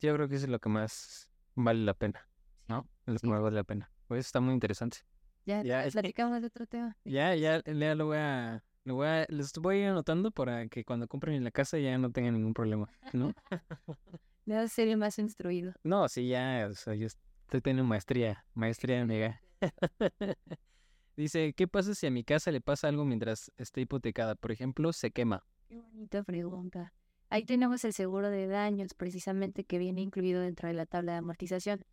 Yo 0.00 0.12
creo 0.14 0.28
que 0.28 0.34
eso 0.34 0.46
es 0.46 0.50
lo 0.50 0.58
que 0.58 0.68
más 0.68 1.30
vale 1.54 1.84
la 1.84 1.94
pena, 1.94 2.28
¿no? 2.66 2.88
Es 3.06 3.14
lo 3.14 3.20
que 3.20 3.26
más 3.28 3.40
vale 3.40 3.54
la 3.54 3.62
pena. 3.62 3.88
Pues 4.08 4.26
está 4.26 4.40
muy 4.40 4.52
interesante. 4.52 4.98
Ya, 5.44 5.62
ya 5.62 5.86
platicamos 5.92 6.40
de 6.40 6.48
otro 6.48 6.66
tema. 6.66 6.96
Ya, 7.04 7.36
ya, 7.36 7.62
ya 7.62 7.94
lo 7.94 8.06
voy 8.06 8.18
a, 8.18 8.64
lo 8.82 8.96
voy 8.96 9.06
a, 9.06 9.26
les 9.28 9.52
voy 9.52 9.84
anotando 9.84 10.32
para 10.32 10.66
que 10.66 10.84
cuando 10.84 11.06
compren 11.06 11.36
en 11.36 11.44
la 11.44 11.52
casa 11.52 11.78
ya 11.78 11.96
no 11.98 12.10
tengan 12.10 12.34
ningún 12.34 12.52
problema, 12.52 12.90
¿no? 13.12 13.32
a 14.50 14.66
ser 14.66 14.96
más 14.96 15.20
instruido. 15.20 15.72
No, 15.84 16.08
sí, 16.08 16.26
ya, 16.26 16.66
o 16.68 16.74
sea, 16.74 16.96
yo 16.96 17.06
estoy 17.06 17.60
teniendo 17.60 17.84
maestría, 17.84 18.44
maestría 18.54 19.06
mega. 19.06 19.40
Dice, 21.16 21.54
¿qué 21.54 21.66
pasa 21.66 21.94
si 21.94 22.06
a 22.06 22.10
mi 22.10 22.24
casa 22.24 22.50
le 22.50 22.60
pasa 22.60 22.88
algo 22.88 23.06
mientras 23.06 23.50
esté 23.56 23.80
hipotecada? 23.80 24.34
Por 24.34 24.52
ejemplo, 24.52 24.92
se 24.92 25.12
quema. 25.12 25.46
Qué 25.66 25.80
bonita 25.80 26.22
pregunta. 26.22 26.92
Ahí 27.30 27.44
tenemos 27.44 27.84
el 27.86 27.94
seguro 27.94 28.28
de 28.28 28.46
daños, 28.46 28.92
precisamente 28.92 29.64
que 29.64 29.78
viene 29.78 30.02
incluido 30.02 30.42
dentro 30.42 30.68
de 30.68 30.74
la 30.74 30.84
tabla 30.84 31.12
de 31.12 31.18
amortización. 31.18 31.84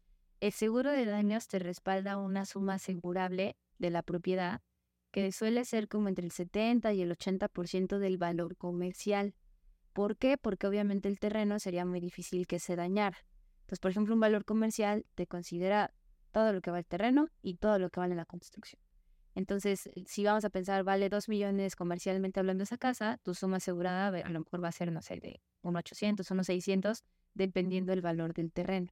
El 0.41 0.51
seguro 0.51 0.91
de 0.91 1.05
daños 1.05 1.47
te 1.47 1.57
respalda 1.59 2.17
una 2.17 2.45
suma 2.45 2.73
asegurable 2.73 3.55
de 3.79 3.89
la 3.89 4.03
propiedad 4.03 4.61
que 5.11 5.31
suele 5.31 5.63
ser 5.63 5.87
como 5.87 6.09
entre 6.09 6.25
el 6.25 6.31
70 6.31 6.91
y 6.91 7.01
el 7.01 7.11
80% 7.11 7.99
del 7.99 8.17
valor 8.17 8.57
comercial. 8.57 9.35
¿Por 9.93 10.17
qué? 10.17 10.37
Porque 10.37 10.67
obviamente 10.67 11.07
el 11.07 11.19
terreno 11.19 11.59
sería 11.59 11.85
muy 11.85 12.01
difícil 12.01 12.45
que 12.45 12.59
se 12.59 12.75
dañara. 12.75 13.17
Entonces, 13.61 13.79
por 13.79 13.91
ejemplo, 13.91 14.15
un 14.15 14.19
valor 14.19 14.43
comercial 14.43 15.05
te 15.15 15.27
considera 15.27 15.93
todo 16.31 16.51
lo 16.51 16.61
que 16.61 16.71
va 16.71 16.79
el 16.79 16.85
terreno 16.85 17.29
y 17.41 17.55
todo 17.55 17.79
lo 17.79 17.89
que 17.89 18.01
vale 18.01 18.15
la 18.15 18.25
construcción. 18.25 18.81
Entonces, 19.35 19.89
si 20.05 20.23
vamos 20.23 20.45
a 20.45 20.49
pensar, 20.49 20.83
vale 20.83 21.09
2 21.09 21.27
millones 21.27 21.75
comercialmente 21.75 22.39
hablando 22.39 22.63
esa 22.63 22.77
casa, 22.77 23.19
tu 23.23 23.33
suma 23.33 23.57
asegurada 23.57 24.07
a 24.07 24.29
lo 24.29 24.39
mejor 24.41 24.63
va 24.63 24.67
a 24.67 24.71
ser, 24.71 24.91
no 24.91 25.01
sé, 25.01 25.19
de 25.19 25.41
1.800, 25.63 26.23
1.600, 26.23 27.03
dependiendo 27.33 27.91
del 27.91 28.01
valor 28.01 28.33
del 28.33 28.51
terreno. 28.51 28.91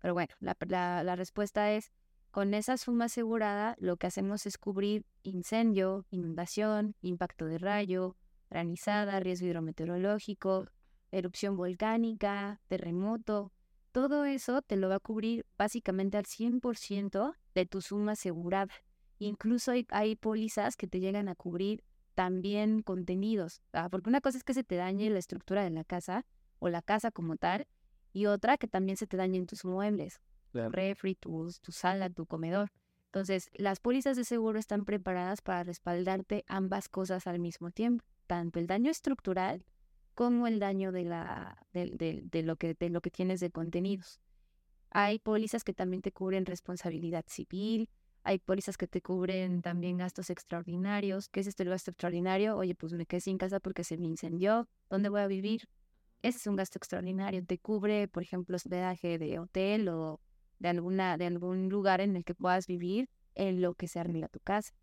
Pero 0.00 0.14
bueno, 0.14 0.34
la, 0.40 0.56
la, 1.02 1.16
respuesta 1.16 1.72
es, 1.72 1.90
con 2.30 2.52
esa 2.54 2.76
suma 2.76 3.06
asegurada, 3.06 3.76
lo 3.78 3.96
que 3.96 4.06
hacemos 4.06 4.46
es 4.46 4.58
cubrir 4.58 5.06
incendio, 5.22 6.04
inundación, 6.10 6.94
impacto 7.00 7.46
de 7.46 7.58
rayo, 7.58 8.16
granizada, 8.50 9.18
riesgo 9.20 9.46
hidrometeorológico, 9.46 10.66
erupción 11.10 11.56
volcánica, 11.56 12.60
terremoto. 12.68 13.52
Todo 13.92 14.24
eso 14.24 14.60
te 14.62 14.76
lo 14.76 14.88
va 14.90 14.96
a 14.96 15.00
cubrir 15.00 15.46
básicamente 15.56 16.18
al 16.18 16.26
100% 16.26 17.34
de 17.54 17.66
tu 17.66 17.80
suma 17.80 18.12
asegurada. 18.12 18.72
Incluso 19.18 19.72
hay, 19.72 20.16
pólizas 20.16 20.76
que 20.76 20.86
te 20.86 21.00
llegan 21.00 21.28
a 21.28 21.34
cubrir 21.34 21.82
también 22.14 22.82
contenidos, 22.82 23.62
ah, 23.72 23.88
porque 23.88 24.08
una 24.08 24.20
cosa 24.20 24.38
es 24.38 24.44
que 24.44 24.54
se 24.54 24.64
te 24.64 24.76
dañe 24.76 25.10
la 25.10 25.18
estructura 25.18 25.62
de 25.62 25.70
la 25.70 25.84
casa 25.84 26.24
o 26.58 26.68
la 26.68 26.82
casa 26.82 27.10
como 27.10 27.36
tal, 27.36 27.66
y 28.12 28.26
otra 28.26 28.56
que 28.56 28.66
también 28.66 28.96
se 28.96 29.06
te 29.06 29.16
dañen 29.16 29.46
tus 29.46 29.64
muebles, 29.64 30.20
tu 30.52 30.68
refri, 30.68 31.14
tu, 31.14 31.48
tu 31.60 31.72
sala, 31.72 32.10
tu 32.10 32.26
comedor. 32.26 32.70
Entonces, 33.06 33.50
las 33.54 33.80
pólizas 33.80 34.16
de 34.16 34.24
seguro 34.24 34.58
están 34.58 34.84
preparadas 34.84 35.40
para 35.40 35.62
respaldarte 35.62 36.44
ambas 36.46 36.88
cosas 36.88 37.26
al 37.26 37.38
mismo 37.38 37.70
tiempo, 37.70 38.04
tanto 38.26 38.58
el 38.58 38.66
daño 38.66 38.90
estructural 38.90 39.64
como 40.14 40.46
el 40.46 40.58
daño 40.58 40.90
de, 40.90 41.04
la, 41.04 41.64
de, 41.72 42.42
lo, 42.42 42.56
que, 42.56 42.74
de 42.74 42.90
lo 42.90 43.00
que 43.00 43.10
tienes 43.10 43.40
de 43.40 43.50
contenidos. 43.50 44.20
Hay 44.90 45.18
pólizas 45.18 45.64
que 45.64 45.74
también 45.74 46.02
te 46.02 46.12
cubren 46.12 46.44
responsabilidad 46.44 47.24
civil, 47.28 47.88
hay 48.28 48.38
pólizas 48.38 48.76
que 48.76 48.86
te 48.86 49.00
cubren 49.00 49.62
también 49.62 49.96
gastos 49.96 50.28
extraordinarios. 50.28 51.30
¿Qué 51.30 51.40
es 51.40 51.46
este 51.46 51.64
gasto 51.64 51.92
extraordinario? 51.92 52.58
Oye, 52.58 52.74
pues 52.74 52.92
me 52.92 53.06
quedé 53.06 53.22
sin 53.22 53.38
casa 53.38 53.58
porque 53.58 53.84
se 53.84 53.96
me 53.96 54.06
incendió. 54.06 54.68
¿Dónde 54.90 55.08
voy 55.08 55.22
a 55.22 55.26
vivir? 55.26 55.66
Ese 56.20 56.36
es 56.36 56.46
un 56.46 56.54
gasto 56.54 56.76
extraordinario. 56.78 57.42
Te 57.46 57.58
cubre, 57.58 58.06
por 58.06 58.22
ejemplo, 58.22 58.56
hospedaje 58.56 59.16
de 59.16 59.38
hotel 59.38 59.88
o 59.88 60.20
de, 60.58 60.68
alguna, 60.68 61.16
de 61.16 61.24
algún 61.24 61.70
lugar 61.70 62.02
en 62.02 62.16
el 62.16 62.24
que 62.24 62.34
puedas 62.34 62.66
vivir 62.66 63.08
en 63.34 63.62
lo 63.62 63.72
que 63.72 63.88
se 63.88 63.98
arregla 63.98 64.28
tu 64.28 64.40
casa. 64.40 64.74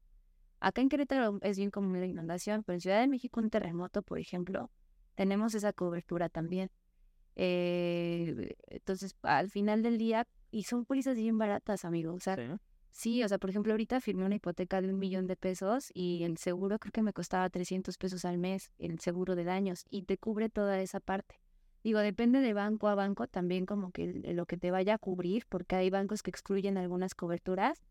Acá 0.60 0.82
en 0.82 0.90
Querétaro 0.90 1.38
es 1.44 1.60
bien 1.60 1.70
común 1.70 2.00
la 2.00 2.08
inundación, 2.08 2.64
pero 2.64 2.78
en 2.78 2.82
Ciudad 2.82 3.00
de 3.00 3.08
México 3.08 3.40
un 3.40 3.52
terremoto, 3.52 4.02
por 4.02 4.18
ejemplo, 4.18 4.72
tenemos 5.14 5.54
esa 5.54 5.72
cobertura 5.72 6.30
también. 6.30 6.72
Eh, 7.36 8.56
entonces, 8.70 9.16
al 9.22 9.52
final 9.52 9.84
del 9.84 10.00
día, 10.00 10.26
y 10.50 10.64
son 10.64 10.84
pólizas 10.84 11.16
bien 11.16 11.38
baratas, 11.38 11.86
amigos. 11.86 12.16
O 12.16 12.20
sea, 12.20 12.38
Sí, 12.96 13.22
o 13.24 13.28
sea, 13.28 13.40
por 13.40 13.50
ejemplo, 13.50 13.74
ahorita 13.74 14.00
firmé 14.00 14.24
una 14.26 14.36
hipoteca 14.36 14.82
de 14.82 14.88
un 14.88 14.98
millón 14.98 15.28
de 15.28 15.36
pesos 15.36 15.92
y 15.94 16.24
el 16.24 16.38
seguro 16.38 16.80
creo 16.80 16.94
que 16.94 17.02
me 17.02 17.12
costaba 17.12 17.50
300 17.50 17.98
pesos 17.98 18.24
al 18.24 18.38
mes, 18.38 18.72
el 18.78 19.02
seguro 19.02 19.36
de 19.36 19.44
daños, 19.44 19.84
y 19.90 20.04
te 20.04 20.18
cubre 20.18 20.48
toda 20.48 20.80
esa 20.80 21.02
parte. 21.02 21.42
Digo, 21.84 22.00
depende 22.00 22.40
de 22.40 22.54
banco 22.54 22.88
a 22.88 22.96
banco 22.96 23.28
también 23.28 23.66
como 23.66 23.92
que 23.92 24.22
lo 24.34 24.46
que 24.46 24.56
te 24.56 24.72
vaya 24.72 24.94
a 24.94 24.98
cubrir, 24.98 25.46
porque 25.50 25.76
hay 25.76 25.90
bancos 25.90 26.24
que 26.24 26.30
excluyen 26.30 26.78
algunas 26.78 27.16
coberturas, 27.16 27.84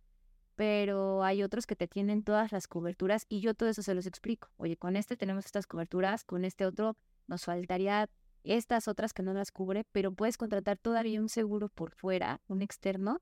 pero 0.56 1.22
hay 1.22 1.42
otros 1.42 1.66
que 1.66 1.76
te 1.76 1.86
tienen 1.86 2.22
todas 2.22 2.50
las 2.50 2.66
coberturas 2.66 3.26
y 3.28 3.40
yo 3.40 3.52
todo 3.52 3.68
eso 3.68 3.82
se 3.82 3.94
los 3.94 4.06
explico. 4.06 4.48
Oye, 4.56 4.78
con 4.78 4.96
este 4.96 5.18
tenemos 5.18 5.44
estas 5.44 5.66
coberturas, 5.66 6.24
con 6.24 6.46
este 6.46 6.64
otro 6.64 6.96
nos 7.26 7.44
faltaría 7.44 8.08
estas 8.42 8.88
otras 8.88 9.12
que 9.12 9.22
no 9.22 9.34
las 9.34 9.52
cubre, 9.52 9.84
pero 9.92 10.14
puedes 10.14 10.38
contratar 10.38 10.78
todavía 10.78 11.20
un 11.20 11.28
seguro 11.28 11.68
por 11.68 11.90
fuera, 11.90 12.40
un 12.48 12.62
externo, 12.62 13.20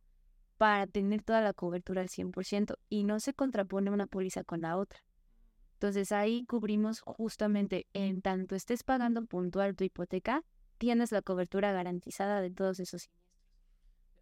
para 0.62 0.86
tener 0.86 1.24
toda 1.24 1.40
la 1.40 1.54
cobertura 1.54 2.02
al 2.02 2.08
100% 2.08 2.76
y 2.88 3.02
no 3.02 3.18
se 3.18 3.34
contrapone 3.34 3.90
una 3.90 4.06
póliza 4.06 4.44
con 4.44 4.60
la 4.60 4.76
otra. 4.76 5.00
Entonces 5.72 6.12
ahí 6.12 6.44
cubrimos 6.44 7.00
justamente 7.00 7.88
en 7.94 8.22
tanto 8.22 8.54
estés 8.54 8.84
pagando 8.84 9.24
puntual 9.24 9.74
tu 9.74 9.82
hipoteca, 9.82 10.44
tienes 10.78 11.10
la 11.10 11.20
cobertura 11.20 11.72
garantizada 11.72 12.40
de 12.40 12.52
todos 12.52 12.78
esos 12.78 13.02
siniestros. 13.02 13.42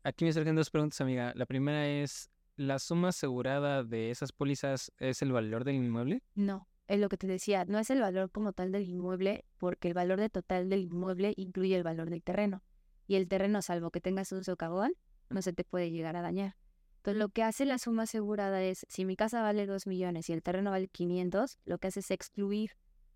Aquí 0.03 0.25
me 0.25 0.33
surgen 0.33 0.57
dos 0.57 0.71
preguntas, 0.71 0.99
amiga. 1.03 1.35
La 1.37 1.45
primera 1.45 1.87
es, 1.87 2.31
¿la 2.57 2.79
suma 2.79 3.09
asegurada 3.09 3.85
de 3.85 4.11
esas 4.11 4.33
pólizas 4.33 4.91
es 4.97 5.21
el 5.21 5.33
valor 5.33 5.65
del 5.65 5.75
inmueble? 5.75 6.23
No, 6.37 6.67
es 6.89 6.99
lo 7.01 7.11
que 7.11 7.19
te 7.19 7.27
decía, 7.27 7.67
no 7.67 7.79
es 7.79 7.91
el 7.91 8.01
valor 8.01 8.31
como 8.31 8.55
tal 8.55 8.73
del 8.73 8.89
inmueble, 8.89 9.45
porque 9.59 9.89
el 9.89 9.95
valor 9.95 10.19
de 10.19 10.31
total 10.31 10.71
del 10.71 10.85
inmueble 10.85 11.35
incluye 11.37 11.77
el 11.77 11.83
valor 11.83 12.09
del 12.09 12.23
terreno. 12.23 12.63
Y 13.07 13.17
el 13.17 13.29
terreno, 13.29 13.61
salvo 13.61 13.91
que 13.91 14.01
tengas 14.01 14.33
un 14.33 14.43
socavón, 14.43 14.95
no 15.31 15.43
se 15.43 15.53
te 15.53 15.65
puede 15.65 15.91
llegar 15.91 16.17
a 16.17 16.23
dañar. 16.23 16.57
Entonces, 16.97 17.19
lo 17.19 17.31
que 17.31 17.43
hace 17.43 17.65
la 17.65 17.79
suma 17.79 18.03
asegurada 18.03 18.63
es, 18.63 18.85
si 18.89 19.05
mi 19.07 19.17
casa 19.17 19.41
vale 19.41 19.67
2 19.67 19.87
millones 19.87 20.29
y 20.29 20.35
el 20.35 20.43
terreno 20.43 20.71
vale 20.71 20.89
500, 20.89 21.59
lo 21.65 21.79
que 21.79 21.89
hace 21.89 22.01
es 22.01 22.11
excluir 22.11 22.73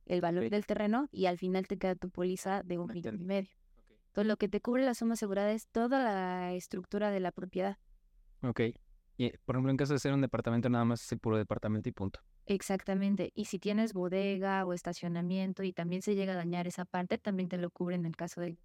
el 0.07 0.21
valor 0.21 0.49
del 0.49 0.65
terreno 0.65 1.09
y 1.13 1.27
al 1.27 1.39
final 1.39 1.67
te 1.67 1.77
queda 1.77 1.95
tu 1.95 2.09
póliza 2.09 2.63
de 2.63 2.79
un 2.79 2.91
millón 2.91 3.21
y 3.21 3.25
medio. 3.25 3.51
Entonces, 4.07 4.29
lo 4.29 4.37
que 4.37 4.49
te 4.49 4.61
cubre 4.61 4.85
la 4.85 4.95
suma 4.95 5.15
asegurada 5.15 5.53
es 5.53 5.67
toda 5.69 6.03
la 6.03 6.55
estructura 6.55 7.11
de 7.11 7.21
la 7.21 7.33
propiedad. 7.33 7.79
Ok. 8.43 8.61
Y, 9.17 9.31
por 9.45 9.57
ejemplo, 9.57 9.71
en 9.71 9.77
caso 9.77 9.93
de 9.93 9.99
ser 9.99 10.13
un 10.13 10.21
departamento, 10.21 10.69
nada 10.69 10.85
más 10.85 11.03
es 11.03 11.13
el 11.13 11.19
puro 11.19 11.37
departamento 11.37 11.89
y 11.89 11.93
punto. 11.93 12.21
Exactamente. 12.47 13.33
Y 13.35 13.47
si 13.47 13.59
tienes 13.59 13.93
bodega 13.93 14.65
o 14.65 14.73
estacionamiento 14.73 15.63
y 15.63 15.73
también 15.73 16.03
se 16.03 16.15
llega 16.15 16.33
a 16.33 16.37
dañar 16.37 16.67
esa 16.67 16.85
parte, 16.85 17.19
también 17.19 17.49
te 17.49 17.59
lo 17.59 17.71
cubre 17.71 17.97
en 17.97 18.07
el 18.07 18.17
caso 18.17 18.41
del 18.41 18.59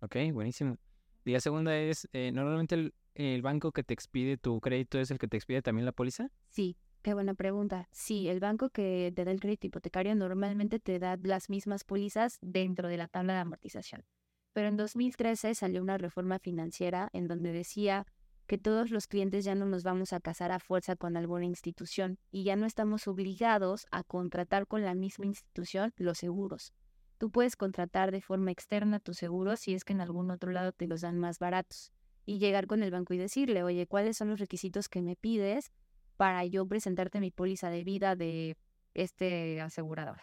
Ok, 0.00 0.16
buenísimo. 0.32 0.78
Y 1.24 1.32
la 1.32 1.40
segunda 1.40 1.76
es, 1.76 2.08
eh, 2.12 2.32
normalmente 2.32 2.92
el, 3.14 3.42
banco 3.42 3.72
que 3.72 3.82
te 3.82 3.94
expide 3.94 4.36
tu 4.36 4.60
crédito 4.60 4.98
es 4.98 5.10
el 5.10 5.18
que 5.18 5.28
te 5.28 5.36
expide 5.36 5.62
también 5.62 5.84
la 5.84 5.92
póliza. 5.92 6.30
Sí, 6.48 6.76
qué 7.02 7.14
buena 7.14 7.34
pregunta. 7.34 7.88
Sí, 7.92 8.28
el 8.28 8.40
banco 8.40 8.70
que 8.70 9.12
te 9.14 9.24
da 9.24 9.30
el 9.30 9.40
crédito 9.40 9.66
hipotecario 9.66 10.14
normalmente 10.14 10.78
te 10.78 10.98
da 10.98 11.18
las 11.22 11.50
mismas 11.50 11.84
pólizas 11.84 12.38
dentro 12.40 12.88
de 12.88 12.96
la 12.96 13.08
tabla 13.08 13.34
de 13.34 13.40
amortización. 13.40 14.04
Pero 14.52 14.68
en 14.68 14.76
2013 14.76 15.54
salió 15.54 15.82
una 15.82 15.98
reforma 15.98 16.38
financiera 16.38 17.10
en 17.12 17.28
donde 17.28 17.52
decía 17.52 18.06
que 18.46 18.58
todos 18.58 18.90
los 18.90 19.06
clientes 19.06 19.44
ya 19.44 19.54
no 19.54 19.64
nos 19.64 19.84
vamos 19.84 20.12
a 20.12 20.18
casar 20.18 20.50
a 20.50 20.58
fuerza 20.58 20.96
con 20.96 21.16
alguna 21.16 21.44
institución 21.44 22.18
y 22.32 22.42
ya 22.42 22.56
no 22.56 22.66
estamos 22.66 23.06
obligados 23.06 23.86
a 23.92 24.02
contratar 24.02 24.66
con 24.66 24.82
la 24.82 24.94
misma 24.94 25.26
institución 25.26 25.92
los 25.96 26.18
seguros. 26.18 26.72
Tú 27.20 27.30
puedes 27.30 27.54
contratar 27.54 28.12
de 28.12 28.22
forma 28.22 28.50
externa 28.50 28.98
tus 28.98 29.18
seguros 29.18 29.60
si 29.60 29.74
es 29.74 29.84
que 29.84 29.92
en 29.92 30.00
algún 30.00 30.30
otro 30.30 30.52
lado 30.52 30.72
te 30.72 30.86
los 30.86 31.02
dan 31.02 31.18
más 31.18 31.38
baratos 31.38 31.92
y 32.24 32.38
llegar 32.38 32.66
con 32.66 32.82
el 32.82 32.90
banco 32.90 33.12
y 33.12 33.18
decirle, 33.18 33.62
oye, 33.62 33.86
¿cuáles 33.86 34.16
son 34.16 34.30
los 34.30 34.40
requisitos 34.40 34.88
que 34.88 35.02
me 35.02 35.16
pides 35.16 35.70
para 36.16 36.46
yo 36.46 36.66
presentarte 36.66 37.20
mi 37.20 37.30
póliza 37.30 37.68
de 37.68 37.84
vida 37.84 38.16
de 38.16 38.56
este 38.94 39.60
asegurador? 39.60 40.22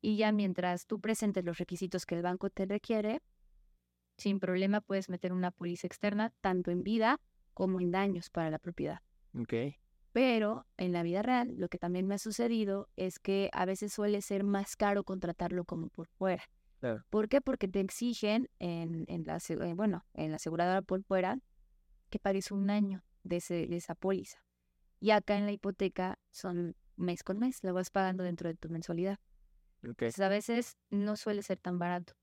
Y 0.00 0.18
ya 0.18 0.30
mientras 0.30 0.86
tú 0.86 1.00
presentes 1.00 1.44
los 1.44 1.58
requisitos 1.58 2.06
que 2.06 2.14
el 2.14 2.22
banco 2.22 2.48
te 2.48 2.64
requiere, 2.64 3.22
sin 4.16 4.38
problema 4.38 4.80
puedes 4.80 5.08
meter 5.08 5.32
una 5.32 5.50
póliza 5.50 5.88
externa 5.88 6.32
tanto 6.40 6.70
en 6.70 6.84
vida 6.84 7.18
como 7.54 7.80
en 7.80 7.90
daños 7.90 8.30
para 8.30 8.50
la 8.50 8.60
propiedad. 8.60 9.00
Ok. 9.36 9.52
Pero 10.12 10.66
en 10.76 10.92
la 10.92 11.02
vida 11.02 11.22
real, 11.22 11.54
lo 11.56 11.68
que 11.68 11.78
también 11.78 12.06
me 12.06 12.16
ha 12.16 12.18
sucedido 12.18 12.88
es 12.96 13.18
que 13.18 13.50
a 13.52 13.64
veces 13.64 13.92
suele 13.92 14.22
ser 14.22 14.44
más 14.44 14.76
caro 14.76 15.04
contratarlo 15.04 15.64
como 15.64 15.88
por 15.88 16.08
fuera. 16.08 16.42
¿Por 17.10 17.28
qué? 17.28 17.42
Porque 17.42 17.68
te 17.68 17.80
exigen 17.80 18.48
en, 18.58 19.04
en 19.08 19.24
la, 19.24 19.36
eh, 19.36 19.74
bueno, 19.74 20.06
en 20.14 20.30
la 20.30 20.36
aseguradora 20.36 20.80
por 20.80 21.02
fuera 21.02 21.38
que 22.08 22.18
pagues 22.18 22.50
un 22.50 22.70
año 22.70 23.04
de, 23.22 23.36
ese, 23.36 23.66
de 23.66 23.76
esa 23.76 23.94
póliza. 23.94 24.38
Y 24.98 25.10
acá 25.10 25.36
en 25.36 25.44
la 25.44 25.52
hipoteca 25.52 26.18
son 26.30 26.74
mes 26.96 27.22
con 27.22 27.38
mes, 27.38 27.62
lo 27.62 27.74
vas 27.74 27.90
pagando 27.90 28.24
dentro 28.24 28.48
de 28.48 28.54
tu 28.54 28.70
mensualidad. 28.70 29.18
Okay. 29.86 30.10
a 30.18 30.28
veces 30.28 30.76
no 30.90 31.16
suele 31.16 31.42
ser 31.42 31.58
tan 31.58 31.78
barato. 31.78 32.14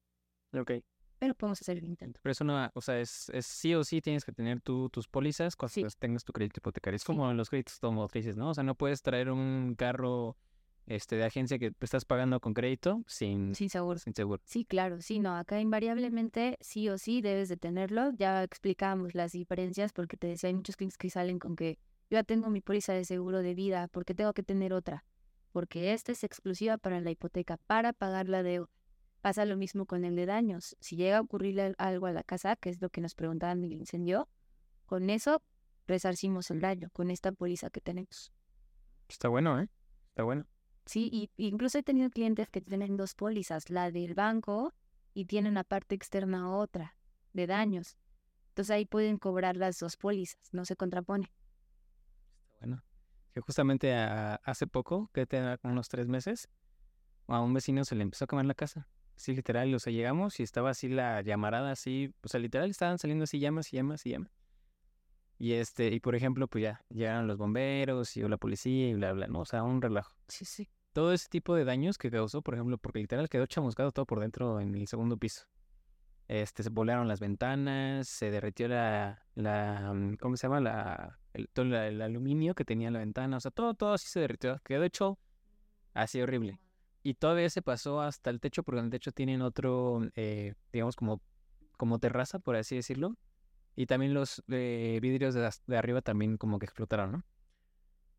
Ok 0.54 0.72
pero 1.20 1.34
podemos 1.36 1.62
hacer 1.62 1.78
el 1.78 1.86
intento. 1.86 2.20
Pero 2.22 2.32
eso 2.32 2.44
no, 2.44 2.70
o 2.74 2.82
sea, 2.82 3.00
es, 3.00 3.30
es 3.30 3.46
sí 3.46 3.74
o 3.76 3.84
sí 3.84 4.02
tienes 4.02 4.26
que 4.26 4.32
tener 4.32 4.62
tú 4.62 4.90
tus 4.90 5.08
pólizas 5.08 5.56
cuando 5.56 5.88
tengas 6.00 6.24
tu 6.24 6.34
crédito 6.34 6.60
hipotecario. 6.60 6.96
Es 6.96 7.04
como 7.04 7.30
en 7.30 7.38
los 7.38 7.50
créditos 7.50 7.76
automotrices, 7.76 8.38
¿no? 8.38 8.50
O 8.50 8.54
sea, 8.54 8.64
no 8.64 8.76
puedes 8.76 9.02
traer 9.02 9.30
un 9.30 9.76
carro 9.78 10.38
este 10.88 11.18
de 11.18 11.26
agencia 11.26 11.60
que 11.60 11.74
estás 11.82 12.06
pagando 12.06 12.40
con 12.40 12.54
crédito 12.54 13.04
sin, 13.08 13.54
sin 13.54 13.70
seguro. 13.70 14.00
Sin 14.00 14.14
seguro. 14.14 14.42
Sí, 14.46 14.66
claro, 14.66 15.02
sí, 15.02 15.20
no, 15.20 15.36
acá 15.36 15.60
invariablemente 15.60 16.58
sí 16.62 16.88
o 16.90 16.98
sí 16.98 17.22
debes 17.22 17.50
de 17.50 17.58
tenerlo. 17.58 18.12
Ya 18.18 18.44
explicamos 18.44 19.14
las 19.14 19.34
diferencias 19.34 19.92
porque 19.92 20.18
te 20.18 20.28
decía, 20.28 20.48
hay 20.48 20.56
muchos 20.56 20.78
clientes 20.78 20.98
que 20.98 21.10
salen 21.10 21.40
con 21.40 21.56
que 21.56 21.78
yo 22.10 22.16
ya 22.16 22.24
tengo 22.24 22.50
mi 22.50 22.62
póliza 22.62 22.94
de 22.94 23.04
seguro 23.04 23.42
de 23.42 23.54
vida, 23.54 23.90
porque 23.90 24.16
tengo 24.16 24.34
que 24.34 24.44
tener 24.44 24.72
otra? 24.72 25.04
Porque 25.52 25.92
esta 25.92 26.14
es 26.14 26.24
exclusiva 26.24 26.78
para 26.78 27.02
la 27.02 27.12
hipoteca, 27.12 27.58
para 27.58 27.92
pagar 27.92 28.30
la 28.30 28.44
deuda. 28.44 28.70
Pasa 29.28 29.44
lo 29.44 29.58
mismo 29.58 29.86
con 29.86 30.06
el 30.06 30.16
de 30.16 30.26
daños. 30.26 30.78
Si 30.80 30.96
llega 30.96 31.18
a 31.18 31.20
ocurrirle 31.20 31.76
algo 31.80 32.06
a 32.06 32.14
la 32.14 32.24
casa, 32.24 32.56
que 32.56 32.70
es 32.70 32.82
lo 32.82 32.90
que 32.90 33.02
nos 33.02 33.14
preguntaban 33.14 33.60
del 33.60 33.74
incendio, 33.74 34.30
con 34.86 35.10
eso 35.10 35.44
resarcimos 35.86 36.50
el 36.50 36.62
daño, 36.62 36.90
con 36.94 37.12
esta 37.12 37.34
póliza 37.34 37.70
que 37.70 37.82
tenemos. 37.82 38.32
Está 39.10 39.28
bueno, 39.28 39.60
¿eh? 39.60 39.68
Está 40.08 40.24
bueno. 40.24 40.46
Sí, 40.86 41.10
y 41.12 41.30
incluso 41.36 41.78
he 41.78 41.84
tenido 41.84 42.10
clientes 42.10 42.48
que 42.48 42.62
tienen 42.62 42.96
dos 42.96 43.16
pólizas, 43.16 43.70
la 43.70 43.92
del 43.92 44.14
banco 44.14 44.74
y 45.14 45.26
tienen 45.26 45.58
aparte 45.58 45.94
externa 45.94 46.50
otra 46.56 46.96
de 47.34 47.48
daños. 47.48 47.98
Entonces 48.52 48.74
ahí 48.74 48.86
pueden 48.86 49.18
cobrar 49.18 49.58
las 49.58 49.78
dos 49.78 49.98
pólizas, 49.98 50.40
no 50.54 50.64
se 50.64 50.78
contrapone. 50.78 51.30
Está 52.54 52.60
bueno. 52.66 52.82
Que 53.34 53.42
justamente 53.42 53.94
hace 53.94 54.68
poco, 54.68 55.12
que 55.14 55.26
te 55.26 55.60
unos 55.64 55.90
tres 55.90 56.08
meses, 56.08 56.48
a 57.28 57.42
un 57.42 57.54
vecino 57.54 57.84
se 57.84 57.96
le 57.96 58.04
empezó 58.04 58.24
a 58.24 58.28
quemar 58.30 58.46
la 58.46 58.54
casa. 58.54 58.88
Sí, 59.18 59.36
literal, 59.36 59.74
o 59.74 59.80
sea, 59.80 59.92
llegamos 59.92 60.40
y 60.40 60.44
estaba 60.44 60.70
así 60.70 60.90
la 60.90 61.22
llamarada, 61.24 61.72
así, 61.72 62.14
o 62.22 62.28
sea, 62.28 62.40
literal 62.40 62.70
estaban 62.70 63.00
saliendo 63.00 63.24
así 63.24 63.40
llamas 63.40 63.74
y 63.74 63.78
llamas 63.78 64.06
y 64.06 64.12
llamas. 64.12 64.32
Y 65.40 65.54
este, 65.54 65.88
y 65.88 66.00
por 66.00 66.16
ejemplo, 66.16 66.48
pues 66.48 66.64
ya, 66.64 66.86
llegaron 66.90 67.28
los 67.28 67.38
bomberos 67.38 68.16
y 68.16 68.22
la 68.22 68.38
policía 68.38 68.90
y 68.90 68.94
bla, 68.94 69.14
bla, 69.14 69.28
¿no? 69.28 69.40
O 69.42 69.46
sea, 69.46 69.64
un 69.64 69.82
relajo. 69.82 70.16
Sí, 70.28 70.46
sí. 70.46 70.70
Todo 70.94 71.14
ese 71.14 71.30
tipo 71.30 71.56
de 71.56 71.66
daños 71.66 71.98
que 71.98 72.12
causó, 72.12 72.44
por 72.44 72.54
ejemplo, 72.54 72.78
porque 72.78 73.00
literal 73.00 73.28
quedó 73.28 73.48
chamuscado 73.48 73.92
todo 73.92 74.06
por 74.06 74.20
dentro 74.20 74.60
en 74.60 74.76
el 74.76 74.88
segundo 74.88 75.18
piso. 75.18 75.48
Este, 76.28 76.62
se 76.62 76.70
volaron 76.70 77.08
las 77.08 77.20
ventanas, 77.20 78.08
se 78.08 78.30
derritió 78.30 78.68
la, 78.68 79.26
la 79.34 79.94
mm, 79.94 80.18
¿cómo 80.18 80.38
se 80.38 80.48
llama? 80.48 80.60
La, 80.60 81.20
el, 81.34 81.50
todo 81.50 81.66
el 81.66 82.02
aluminio 82.02 82.54
que 82.54 82.66
tenía 82.66 82.92
la 82.92 83.00
ventana, 83.00 83.38
o 83.38 83.40
sea, 83.40 83.52
todo, 83.52 83.74
todo 83.74 83.94
así 83.94 84.08
se 84.08 84.20
derritió. 84.20 84.60
Quedó 84.64 84.84
hecho 84.84 85.18
así 85.94 86.22
horrible. 86.22 86.60
Y 87.04 87.14
todavía 87.14 87.50
se 87.50 87.62
pasó 87.62 88.02
hasta 88.02 88.30
el 88.30 88.40
techo, 88.40 88.64
porque 88.64 88.80
en 88.80 88.86
el 88.86 88.92
techo 88.92 89.12
tienen 89.12 89.42
otro, 89.42 90.02
eh, 90.16 90.56
digamos, 90.74 90.96
como, 90.96 91.22
como 91.78 92.00
terraza, 92.00 92.40
por 92.40 92.56
así 92.56 92.76
decirlo. 92.76 93.16
Y 93.76 93.86
también 93.86 94.14
los 94.14 94.44
eh, 94.50 95.00
vidrios 95.02 95.36
de, 95.36 95.78
arriba 95.78 96.02
también 96.02 96.38
como 96.38 96.60
que 96.60 96.66
explotaron, 96.66 97.12
¿no? 97.12 97.24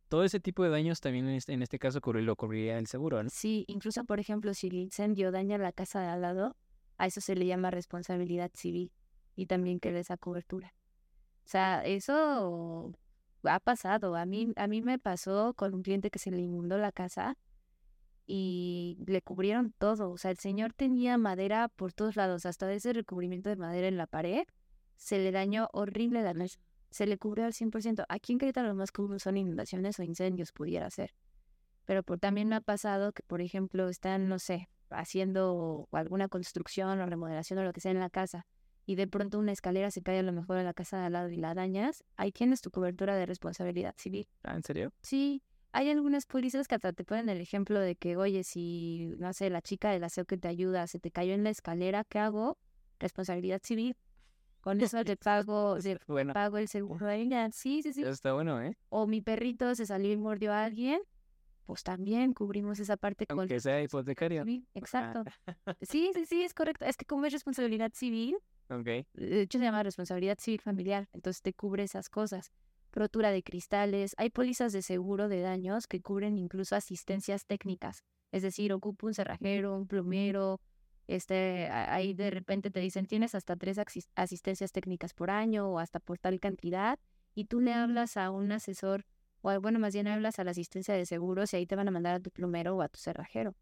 Todo 0.09 0.25
ese 0.25 0.41
tipo 0.41 0.65
de 0.65 0.71
daños 0.71 1.01
también 1.01 1.29
en 1.29 1.35
este, 1.35 1.53
en 1.53 1.63
este 1.63 1.79
caso 1.79 2.01
lo 2.03 2.37
cubriría 2.37 2.79
el 2.79 2.87
seguro, 2.87 3.23
¿no? 3.23 3.29
Sí, 3.29 3.65
incluso, 3.67 4.05
por 4.05 4.21
ejemplo, 4.21 4.55
si 4.55 4.69
el 4.69 4.75
incendio 4.75 5.33
daña 5.33 5.59
la 5.59 5.73
casa 5.73 6.01
de 6.01 6.07
al 6.07 6.23
lado, 6.23 6.57
a 6.97 7.07
eso 7.07 7.21
se 7.21 7.35
le 7.35 7.45
llama 7.45 7.71
responsabilidad 7.71 8.51
civil 8.55 8.91
y 9.37 9.47
también 9.47 9.81
que 9.81 9.97
esa 9.99 10.17
cobertura. 10.17 10.73
O 11.45 11.49
sea, 11.49 11.85
eso 11.85 12.93
ha 13.45 13.61
pasado. 13.61 14.17
A 14.17 14.27
mí, 14.27 14.53
a 14.57 14.67
mí 14.67 14.83
me 14.83 14.99
pasó 14.99 15.55
con 15.55 15.75
un 15.75 15.83
cliente 15.83 16.11
que 16.11 16.19
se 16.19 16.31
le 16.31 16.39
inundó 16.39 16.79
la 16.79 16.93
casa 16.93 17.37
y 18.29 18.99
le 19.07 19.23
cubrieron 19.23 19.73
todo. 19.79 20.11
O 20.11 20.19
sea, 20.19 20.31
el 20.31 20.37
señor 20.37 20.75
tenía 20.75 21.17
madera 21.17 21.69
por 21.69 21.93
todos 21.95 22.15
lados, 22.15 22.47
hasta 22.47 22.71
ese 22.73 22.93
recubrimiento 22.93 23.49
de 23.49 23.57
madera 23.57 23.89
en 23.89 23.97
la 23.97 24.07
pared. 24.07 24.45
Se 24.97 25.19
le 25.19 25.33
dañó 25.33 25.69
horrible 25.73 26.23
la. 26.23 26.35
Se 26.91 27.07
le 27.07 27.19
cubrió 27.19 27.47
al 27.47 27.55
100%. 27.55 28.05
Aquí 28.09 28.33
en 28.33 28.39
Querétaro 28.39 28.69
lo 28.69 28.75
más 28.75 28.93
común 28.93 29.19
son 29.19 29.39
inundaciones 29.39 29.99
o 29.99 30.03
incendios, 30.03 30.53
pudiera 30.53 30.91
ser. 30.91 31.15
Pero 31.87 32.03
por, 32.03 32.19
también 32.19 32.49
me 32.49 32.57
ha 32.57 32.61
pasado 32.61 33.13
que, 33.13 33.23
por 33.23 33.41
ejemplo, 33.41 33.89
están, 33.89 34.29
no 34.29 34.39
sé, 34.39 34.69
haciendo 34.91 35.89
alguna 35.93 36.29
construcción 36.29 37.01
o 37.01 37.07
remodelación 37.07 37.59
o 37.61 37.65
lo 37.65 37.73
que 37.73 37.81
sea 37.81 37.93
en 37.93 38.01
la 38.01 38.11
casa 38.11 38.47
y 38.89 38.95
de 38.95 39.07
pronto 39.07 39.39
una 39.39 39.53
escalera 39.53 39.91
se 39.91 40.01
cae 40.01 40.19
a 40.19 40.23
lo 40.23 40.33
mejor 40.33 40.57
a 40.57 40.63
la 40.63 40.73
casa 40.73 40.99
de 40.99 41.05
al 41.05 41.13
lado 41.13 41.29
y 41.29 41.37
la 41.37 41.53
dañas, 41.53 42.05
ahí 42.17 42.33
tienes 42.33 42.63
tu 42.63 42.71
cobertura 42.71 43.17
de 43.17 43.27
responsabilidad 43.27 43.95
civil. 43.99 44.27
Ah, 44.43 44.55
¿en 44.55 44.63
serio? 44.63 44.95
Sí, 45.03 45.43
hay 45.73 45.91
algunas 45.91 46.27
pólizas 46.27 46.67
que 46.69 46.75
hasta 46.75 46.93
te 46.93 47.05
ponen 47.05 47.29
el 47.29 47.41
ejemplo 47.41 47.79
de 47.81 47.97
que, 47.97 48.17
oye, 48.17 48.45
si, 48.45 49.11
no 49.19 49.33
sé, 49.33 49.51
la 49.51 49.63
chica 49.63 49.91
del 49.91 50.05
aseo 50.05 50.25
que 50.25 50.37
te 50.39 50.49
ayuda 50.49 50.87
se 50.87 50.99
te 50.99 51.11
cayó 51.11 51.35
en 51.35 51.45
la 51.45 51.51
escalera, 51.51 52.05
¿qué 52.05 52.19
hago? 52.19 52.59
Responsabilidad 52.99 53.61
civil. 53.63 53.97
Con 54.61 54.81
eso 55.01 55.05
te 55.05 55.17
pago, 55.17 55.79
te 55.79 55.99
Bueno, 56.09 56.33
pago 56.33 56.59
el 56.59 56.69
seguro. 56.69 57.07
Sí, 57.53 57.83
sí, 57.83 57.93
sí. 57.93 58.03
está 58.03 58.33
bueno, 58.33 58.61
¿eh? 58.63 58.77
O 58.89 59.07
mi 59.07 59.21
perrito 59.21 59.75
se 59.75 59.87
salió 59.87 60.13
y 60.13 60.17
mordió 60.17 60.53
a 60.53 60.65
alguien, 60.65 61.01
pues 61.67 61.83
también 61.83 62.33
cubrimos 62.33 62.81
esa 62.81 62.97
parte 62.97 63.27
con 63.27 63.41
Aunque 63.41 63.61
sea 63.61 63.83
hipotecario. 63.83 64.45
Exacto. 64.75 65.25
Sí, 65.83 66.11
sí, 66.15 66.27
sí, 66.27 66.43
es 66.43 66.55
correcto. 66.55 66.85
Es 66.87 66.97
que 66.97 67.05
como 67.05 67.27
es 67.27 67.33
responsabilidad 67.33 67.93
civil, 67.95 68.37
Ok. 68.71 68.87
de 69.13 69.43
hecho 69.43 69.59
se 69.59 69.65
llama 69.65 69.83
responsabilidad 69.83 70.39
civil 70.41 70.61
familiar, 70.61 71.09
entonces 71.13 71.43
te 71.43 71.53
cubre 71.53 71.83
esas 71.83 72.09
cosas. 72.09 72.51
Rotura 72.93 73.31
de 73.31 73.43
cristales, 73.43 74.15
hay 74.19 74.31
pólizas 74.31 74.73
de 74.73 74.83
seguro 74.83 75.29
de 75.29 75.41
daños 75.41 75.87
que 75.87 76.01
cubren 76.01 76.39
incluso 76.39 76.75
asistencias 76.75 77.47
técnicas, 77.47 78.03
es 78.33 78.43
decir, 78.43 78.73
ocupa 78.73 79.07
un 79.07 79.15
cerrajero, 79.15 79.77
un 79.77 79.87
plomero, 79.87 80.61
este, 81.07 81.69
ahí 81.71 82.15
de 82.15 82.31
repente 82.31 82.71
te 82.71 82.81
dicen 82.81 83.07
tienes 83.07 83.35
hasta 83.35 83.57
tres 83.57 83.79
asistencias 84.15 84.73
técnicas 84.73 85.15
por 85.15 85.31
año 85.31 85.69
o 85.69 85.79
hasta 85.79 86.01
por 86.01 86.19
tal 86.19 86.39
cantidad 86.39 86.99
y 87.35 87.47
tú 87.47 87.61
le 87.61 87.73
hablas 87.73 88.17
a 88.17 88.31
un 88.31 88.53
asesor 88.53 89.07
o 89.41 89.61
bueno, 89.61 89.79
más 89.79 89.95
bien 89.95 90.09
hablas 90.09 90.39
a 90.39 90.45
la 90.45 90.51
asistencia 90.51 90.95
de 90.95 91.07
seguros 91.07 91.53
y 91.53 91.57
ahí 91.57 91.67
te 91.67 91.77
van 91.77 91.89
a 91.89 91.91
mandar 91.91 92.15
a 92.15 92.21
tu 92.21 92.31
plomero 92.31 92.77
o 92.77 92.83
a 92.83 92.89
tu 92.89 92.99
cerrajero. 92.99 93.55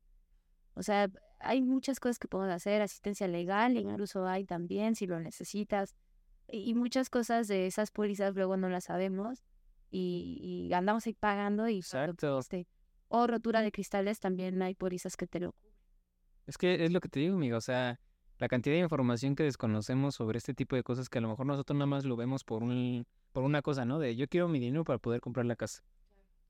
O 0.74 0.82
sea, 0.82 1.08
hay 1.38 1.62
muchas 1.62 2.00
cosas 2.00 2.18
que 2.18 2.28
podemos 2.28 2.54
hacer, 2.54 2.82
asistencia 2.82 3.28
legal, 3.28 3.76
incluso 3.76 4.26
hay 4.26 4.44
también 4.44 4.94
si 4.94 5.06
lo 5.06 5.20
necesitas. 5.20 5.94
Y 6.50 6.74
muchas 6.74 7.10
cosas 7.10 7.48
de 7.48 7.66
esas 7.66 7.90
pólizas 7.90 8.34
luego 8.34 8.56
no 8.56 8.68
las 8.68 8.84
sabemos 8.84 9.44
y, 9.90 10.68
y 10.68 10.72
andamos 10.72 11.06
ahí 11.06 11.14
pagando 11.14 11.68
y 11.68 11.78
Exacto. 11.78 12.40
o 13.08 13.26
rotura 13.26 13.62
de 13.62 13.72
cristales 13.72 14.20
también 14.20 14.60
hay 14.62 14.74
pólizas 14.74 15.16
que 15.16 15.26
te 15.26 15.40
lo 15.40 15.54
Es 16.46 16.58
que 16.58 16.84
es 16.84 16.92
lo 16.92 17.00
que 17.00 17.08
te 17.08 17.20
digo, 17.20 17.36
amigo. 17.36 17.56
O 17.56 17.60
sea, 17.60 17.98
la 18.38 18.48
cantidad 18.48 18.74
de 18.76 18.82
información 18.82 19.34
que 19.34 19.44
desconocemos 19.44 20.14
sobre 20.14 20.38
este 20.38 20.54
tipo 20.54 20.76
de 20.76 20.82
cosas 20.82 21.08
que 21.08 21.18
a 21.18 21.20
lo 21.20 21.28
mejor 21.28 21.46
nosotros 21.46 21.76
nada 21.76 21.86
más 21.86 22.04
lo 22.04 22.16
vemos 22.16 22.44
por 22.44 22.62
un, 22.62 23.06
por 23.32 23.44
una 23.44 23.62
cosa, 23.62 23.84
¿no? 23.84 23.98
De 23.98 24.14
yo 24.14 24.28
quiero 24.28 24.48
mi 24.48 24.58
dinero 24.60 24.84
para 24.84 24.98
poder 24.98 25.20
comprar 25.20 25.46
la 25.46 25.56
casa. 25.56 25.82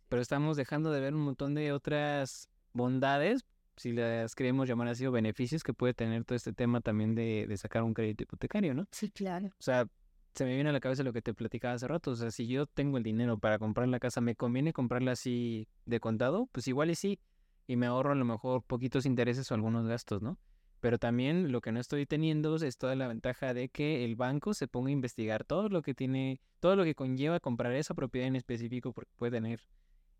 Pero 0.08 0.22
estamos 0.22 0.56
dejando 0.56 0.90
de 0.90 1.00
ver 1.00 1.14
un 1.14 1.22
montón 1.22 1.54
de 1.54 1.72
otras 1.72 2.48
bondades, 2.72 3.44
si 3.76 3.92
las 3.92 4.34
queremos 4.34 4.68
llamar 4.68 4.88
así, 4.88 5.06
o 5.06 5.12
beneficios 5.12 5.62
que 5.62 5.74
puede 5.74 5.94
tener 5.94 6.24
todo 6.24 6.36
este 6.36 6.52
tema 6.52 6.80
también 6.80 7.14
de, 7.14 7.46
de 7.46 7.56
sacar 7.56 7.82
un 7.82 7.94
crédito 7.94 8.24
hipotecario, 8.24 8.74
¿no? 8.74 8.86
Sí, 8.90 9.10
claro. 9.10 9.48
O 9.48 9.62
sea, 9.62 9.88
se 10.36 10.44
me 10.44 10.54
viene 10.54 10.68
a 10.68 10.72
la 10.72 10.80
cabeza 10.80 11.02
lo 11.02 11.12
que 11.12 11.22
te 11.22 11.32
platicaba 11.34 11.74
hace 11.74 11.88
rato. 11.88 12.10
O 12.10 12.16
sea, 12.16 12.30
si 12.30 12.46
yo 12.46 12.66
tengo 12.66 12.98
el 12.98 13.02
dinero 13.02 13.38
para 13.38 13.58
comprar 13.58 13.88
la 13.88 13.98
casa, 13.98 14.20
¿me 14.20 14.36
conviene 14.36 14.72
comprarla 14.72 15.12
así 15.12 15.66
de 15.86 15.98
contado? 15.98 16.48
Pues 16.52 16.68
igual 16.68 16.90
y 16.90 16.94
sí. 16.94 17.18
Y 17.66 17.76
me 17.76 17.86
ahorro 17.86 18.12
a 18.12 18.16
lo 18.16 18.24
mejor 18.24 18.62
poquitos 18.62 19.06
intereses 19.06 19.50
o 19.50 19.54
algunos 19.54 19.86
gastos, 19.86 20.22
¿no? 20.22 20.38
Pero 20.80 20.98
también 20.98 21.50
lo 21.52 21.62
que 21.62 21.72
no 21.72 21.80
estoy 21.80 22.04
teniendo 22.06 22.56
es 22.56 22.76
toda 22.76 22.94
la 22.96 23.08
ventaja 23.08 23.54
de 23.54 23.70
que 23.70 24.04
el 24.04 24.14
banco 24.14 24.52
se 24.52 24.68
ponga 24.68 24.88
a 24.88 24.92
investigar 24.92 25.44
todo 25.44 25.68
lo 25.68 25.82
que 25.82 25.94
tiene, 25.94 26.40
todo 26.60 26.76
lo 26.76 26.84
que 26.84 26.94
conlleva 26.94 27.40
comprar 27.40 27.72
esa 27.72 27.94
propiedad 27.94 28.28
en 28.28 28.36
específico, 28.36 28.92
porque 28.92 29.10
puede 29.16 29.32
tener 29.32 29.62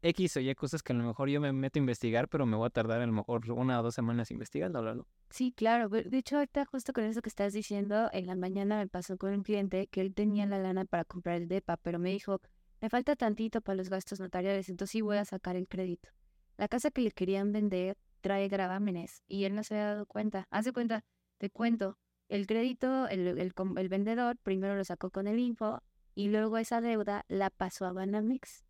X 0.03 0.37
o 0.37 0.41
Y 0.41 0.55
cosas 0.55 0.83
que 0.83 0.93
a 0.93 0.97
lo 0.97 1.05
mejor 1.05 1.29
yo 1.29 1.41
me 1.41 1.53
meto 1.53 1.79
a 1.79 1.81
investigar, 1.81 2.29
pero 2.29 2.47
me 2.47 2.57
voy 2.57 2.67
a 2.67 2.71
tardar 2.71 3.01
a 3.01 3.07
lo 3.07 3.13
mejor 3.13 3.51
una 3.51 3.81
o 3.81 3.83
dos 3.83 3.95
semanas 3.95 4.31
investigándolo, 4.31 4.95
¿no? 4.95 5.07
Sí, 5.31 5.53
claro. 5.53 5.89
De 5.89 6.19
hecho, 6.19 6.37
ahorita 6.37 6.65
justo 6.65 6.93
con 6.93 7.05
eso 7.05 7.23
que 7.23 7.29
estás 7.29 7.53
diciendo, 7.53 8.09
en 8.13 8.27
la 8.27 8.37
mañana 8.37 8.79
me 8.79 8.89
pasó 8.89 9.17
con 9.17 9.33
un 9.33 9.43
cliente 9.43 9.87
que 9.89 10.01
él 10.01 10.15
tenía 10.15 10.47
la 10.47 10.59
lana 10.59 10.85
para 10.85 11.05
comprar 11.05 11.37
el 11.37 11.49
DEPA, 11.49 11.77
pero 11.79 11.99
me 11.99 12.11
dijo, 12.11 12.41
me 12.81 12.91
falta 12.91 13.17
tantito 13.17 13.61
para 13.61 13.77
los 13.77 13.89
gastos 13.89 14.21
notariales, 14.21 14.69
entonces 14.69 14.93
sí 14.93 15.01
voy 15.01 15.17
a 15.17 15.25
sacar 15.25 15.57
el 15.57 15.67
crédito. 15.67 16.11
La 16.57 16.69
casa 16.69 16.91
que 16.91 17.03
le 17.03 17.11
querían 17.11 17.53
vender 17.53 17.97
trae 18.21 18.49
gravámenes 18.49 19.23
y 19.29 19.45
él 19.45 19.55
no 19.55 19.63
se 19.63 19.75
había 19.75 19.87
dado 19.89 20.07
cuenta. 20.07 20.47
Haz 20.51 20.65
de 20.65 20.73
cuenta, 20.73 21.05
te 21.39 21.51
cuento, 21.51 21.99
el 22.29 22.47
crédito, 22.47 23.09
el, 23.09 23.27
el, 23.27 23.53
el 23.77 23.89
vendedor 23.89 24.37
primero 24.39 24.75
lo 24.75 24.85
sacó 24.85 25.11
con 25.11 25.27
el 25.27 25.39
info 25.39 25.83
y 26.15 26.29
luego 26.29 26.59
esa 26.59 26.81
deuda 26.81 27.25
la 27.29 27.51
pasó 27.51 27.87
a 27.87 27.93
Banamex. 27.93 28.65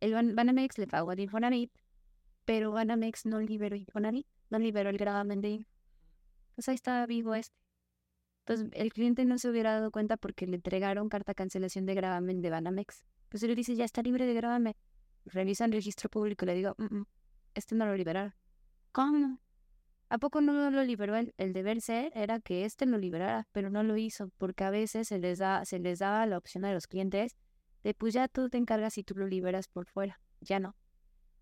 El 0.00 0.12
Ban- 0.12 0.34
Banamex 0.34 0.78
le 0.78 0.86
pagó 0.86 1.10
al 1.10 1.20
Infonavit, 1.20 1.70
pero 2.44 2.70
Banamex 2.72 3.26
no 3.26 3.40
liberó 3.40 3.76
Infonavit, 3.76 4.26
no 4.50 4.58
liberó 4.58 4.90
el 4.90 4.98
gravamen 4.98 5.40
de 5.40 5.48
Info. 5.50 5.70
Pues 6.54 6.68
ahí 6.68 6.74
estaba 6.74 7.06
vivo 7.06 7.34
este. 7.34 7.54
Entonces 8.46 8.68
el 8.74 8.92
cliente 8.92 9.24
no 9.24 9.38
se 9.38 9.48
hubiera 9.50 9.72
dado 9.72 9.90
cuenta 9.90 10.16
porque 10.16 10.46
le 10.46 10.56
entregaron 10.56 11.08
carta 11.08 11.34
cancelación 11.34 11.84
de 11.86 11.94
gravamen 11.94 12.40
de 12.42 12.50
Banamex. 12.50 13.04
Pues 13.28 13.42
él 13.42 13.50
le 13.50 13.56
dice, 13.56 13.74
ya 13.74 13.84
está 13.84 14.02
libre 14.02 14.24
de 14.26 14.34
gravamen. 14.34 14.74
Revisan 15.24 15.72
registro 15.72 16.08
público 16.08 16.44
y 16.44 16.46
le 16.46 16.54
digo, 16.54 16.74
"Mm, 16.78 16.98
mm, 16.98 17.06
este 17.54 17.74
no 17.74 17.86
lo 17.86 17.96
liberaron. 17.96 18.32
¿Cómo? 18.92 19.40
¿A 20.08 20.18
poco 20.18 20.40
no 20.40 20.70
lo 20.70 20.84
liberó? 20.84 21.16
El, 21.16 21.34
el 21.36 21.52
deber 21.52 21.80
ser 21.80 22.12
era 22.14 22.38
que 22.38 22.64
este 22.64 22.86
lo 22.86 22.96
liberara, 22.98 23.48
pero 23.50 23.68
no 23.70 23.82
lo 23.82 23.96
hizo, 23.96 24.30
porque 24.38 24.62
a 24.62 24.70
veces 24.70 25.08
se 25.08 25.18
les 25.18 25.38
da, 25.38 25.64
se 25.64 25.80
les 25.80 25.98
daba 25.98 26.24
la 26.26 26.38
opción 26.38 26.64
a 26.64 26.72
los 26.72 26.86
clientes 26.86 27.34
de 27.86 27.94
pues 27.94 28.14
ya 28.14 28.26
tú 28.28 28.48
te 28.50 28.58
encargas 28.58 28.98
y 28.98 29.04
tú 29.04 29.14
lo 29.14 29.26
liberas 29.26 29.68
por 29.68 29.86
fuera. 29.86 30.20
Ya 30.40 30.58
no. 30.60 30.74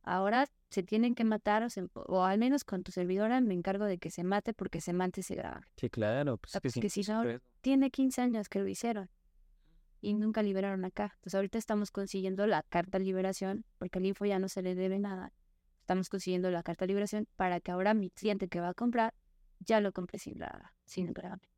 Ahora 0.02 0.46
se 0.70 0.82
tienen 0.82 1.14
que 1.14 1.24
matar, 1.24 1.62
o, 1.62 1.70
se- 1.70 1.88
o 1.94 2.24
al 2.24 2.38
menos 2.38 2.64
con 2.64 2.82
tu 2.82 2.92
servidora 2.92 3.40
me 3.40 3.54
encargo 3.54 3.86
de 3.86 3.96
que 3.98 4.10
se 4.10 4.22
mate 4.24 4.52
porque 4.52 4.80
se 4.82 4.92
mate 4.92 5.22
ese 5.22 5.34
gravamen. 5.34 5.66
Sí, 5.76 5.88
claro. 5.88 6.36
Pues 6.36 6.54
Ah, 6.54 6.58
es 6.58 6.62
que 6.62 6.68
porque 6.80 6.90
sí. 6.90 7.02
si 7.04 7.10
no, 7.10 7.22
tiene 7.62 7.90
15 7.90 8.20
años 8.20 8.48
que 8.50 8.58
lo 8.58 8.68
hicieron 8.68 9.08
y 10.02 10.12
nunca 10.12 10.42
liberaron 10.42 10.84
acá. 10.84 11.12
Entonces 11.16 11.34
ahorita 11.36 11.56
estamos 11.56 11.90
consiguiendo 11.90 12.46
la 12.46 12.62
carta 12.62 12.98
de 12.98 13.04
liberación 13.04 13.64
porque 13.78 13.98
al 13.98 14.04
info 14.04 14.26
ya 14.26 14.38
no 14.38 14.48
se 14.50 14.60
le 14.60 14.74
debe 14.74 14.98
nada. 14.98 15.32
Estamos 15.80 16.10
consiguiendo 16.10 16.50
la 16.50 16.62
carta 16.62 16.84
de 16.84 16.88
liberación 16.88 17.26
para 17.36 17.60
que 17.60 17.70
ahora 17.70 17.94
mi 17.94 18.10
cliente 18.10 18.48
que 18.48 18.60
va 18.60 18.68
a 18.68 18.74
comprar 18.74 19.14
ya 19.60 19.80
lo 19.80 19.92
compre 19.92 20.18
sin 20.18 20.38
la 20.38 20.74
sin 20.84 21.06
el 21.08 21.14
gravamen. 21.14 21.48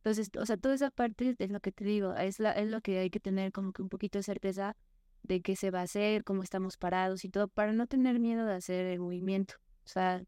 Entonces, 0.00 0.30
o 0.38 0.46
sea, 0.46 0.56
toda 0.56 0.74
esa 0.74 0.90
parte 0.90 1.36
es 1.38 1.50
lo 1.50 1.60
que 1.60 1.72
te 1.72 1.84
digo, 1.84 2.14
es 2.14 2.40
la 2.40 2.52
es 2.52 2.68
lo 2.68 2.80
que 2.80 2.98
hay 2.98 3.10
que 3.10 3.20
tener 3.20 3.52
como 3.52 3.72
que 3.72 3.82
un 3.82 3.90
poquito 3.90 4.18
de 4.18 4.22
certeza 4.22 4.74
de 5.22 5.42
qué 5.42 5.56
se 5.56 5.70
va 5.70 5.80
a 5.80 5.82
hacer, 5.82 6.24
cómo 6.24 6.42
estamos 6.42 6.78
parados 6.78 7.24
y 7.26 7.28
todo 7.28 7.48
para 7.48 7.72
no 7.72 7.86
tener 7.86 8.18
miedo 8.18 8.46
de 8.46 8.54
hacer 8.54 8.86
el 8.86 8.98
movimiento. 8.98 9.56
O 9.84 9.88
sea, 9.88 10.22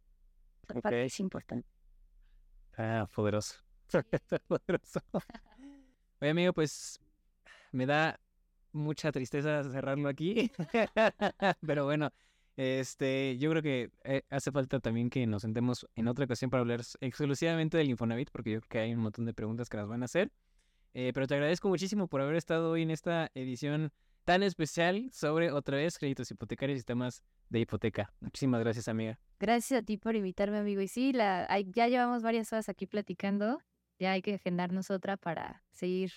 esa 0.62 0.80
parte 0.80 1.04
es 1.04 1.20
importante. 1.20 1.66
Ah, 2.76 3.08
poderoso. 3.14 3.56
poderoso. 4.48 5.00
Oye, 6.20 6.30
amigo, 6.30 6.52
pues 6.52 7.00
me 7.70 7.86
da 7.86 8.20
mucha 8.72 9.10
tristeza 9.10 9.64
cerrarlo 9.64 10.08
aquí. 10.08 10.50
Pero 11.66 11.84
bueno, 11.86 12.12
este, 12.56 13.38
yo 13.38 13.50
creo 13.50 13.62
que 13.62 13.90
eh, 14.04 14.22
hace 14.28 14.52
falta 14.52 14.80
también 14.80 15.10
que 15.10 15.26
nos 15.26 15.42
sentemos 15.42 15.86
en 15.94 16.08
otra 16.08 16.24
ocasión 16.24 16.50
para 16.50 16.60
hablar 16.60 16.82
exclusivamente 17.00 17.78
del 17.78 17.90
Infonavit, 17.90 18.30
porque 18.30 18.52
yo 18.52 18.60
creo 18.60 18.68
que 18.68 18.78
hay 18.78 18.94
un 18.94 19.00
montón 19.00 19.24
de 19.24 19.34
preguntas 19.34 19.68
que 19.68 19.76
nos 19.76 19.88
van 19.88 20.02
a 20.02 20.04
hacer. 20.04 20.30
Eh, 20.94 21.12
pero 21.14 21.26
te 21.26 21.34
agradezco 21.34 21.68
muchísimo 21.68 22.06
por 22.06 22.20
haber 22.20 22.36
estado 22.36 22.70
hoy 22.70 22.82
en 22.82 22.90
esta 22.90 23.30
edición 23.34 23.90
tan 24.24 24.42
especial 24.42 25.10
sobre 25.12 25.50
otra 25.50 25.78
vez 25.78 25.98
créditos 25.98 26.30
hipotecarios 26.30 26.76
y 26.76 26.78
sistemas 26.80 27.22
de 27.48 27.60
hipoteca. 27.60 28.12
Muchísimas 28.20 28.60
gracias, 28.60 28.88
amiga. 28.88 29.18
Gracias 29.40 29.82
a 29.82 29.84
ti 29.84 29.96
por 29.96 30.14
invitarme, 30.14 30.58
amigo. 30.58 30.80
Y 30.80 30.88
sí, 30.88 31.12
la, 31.12 31.48
ya 31.74 31.88
llevamos 31.88 32.22
varias 32.22 32.52
horas 32.52 32.68
aquí 32.68 32.86
platicando. 32.86 33.60
Ya 33.98 34.12
hay 34.12 34.22
que 34.22 34.34
agendarnos 34.34 34.90
otra 34.90 35.16
para 35.16 35.62
seguir 35.70 36.12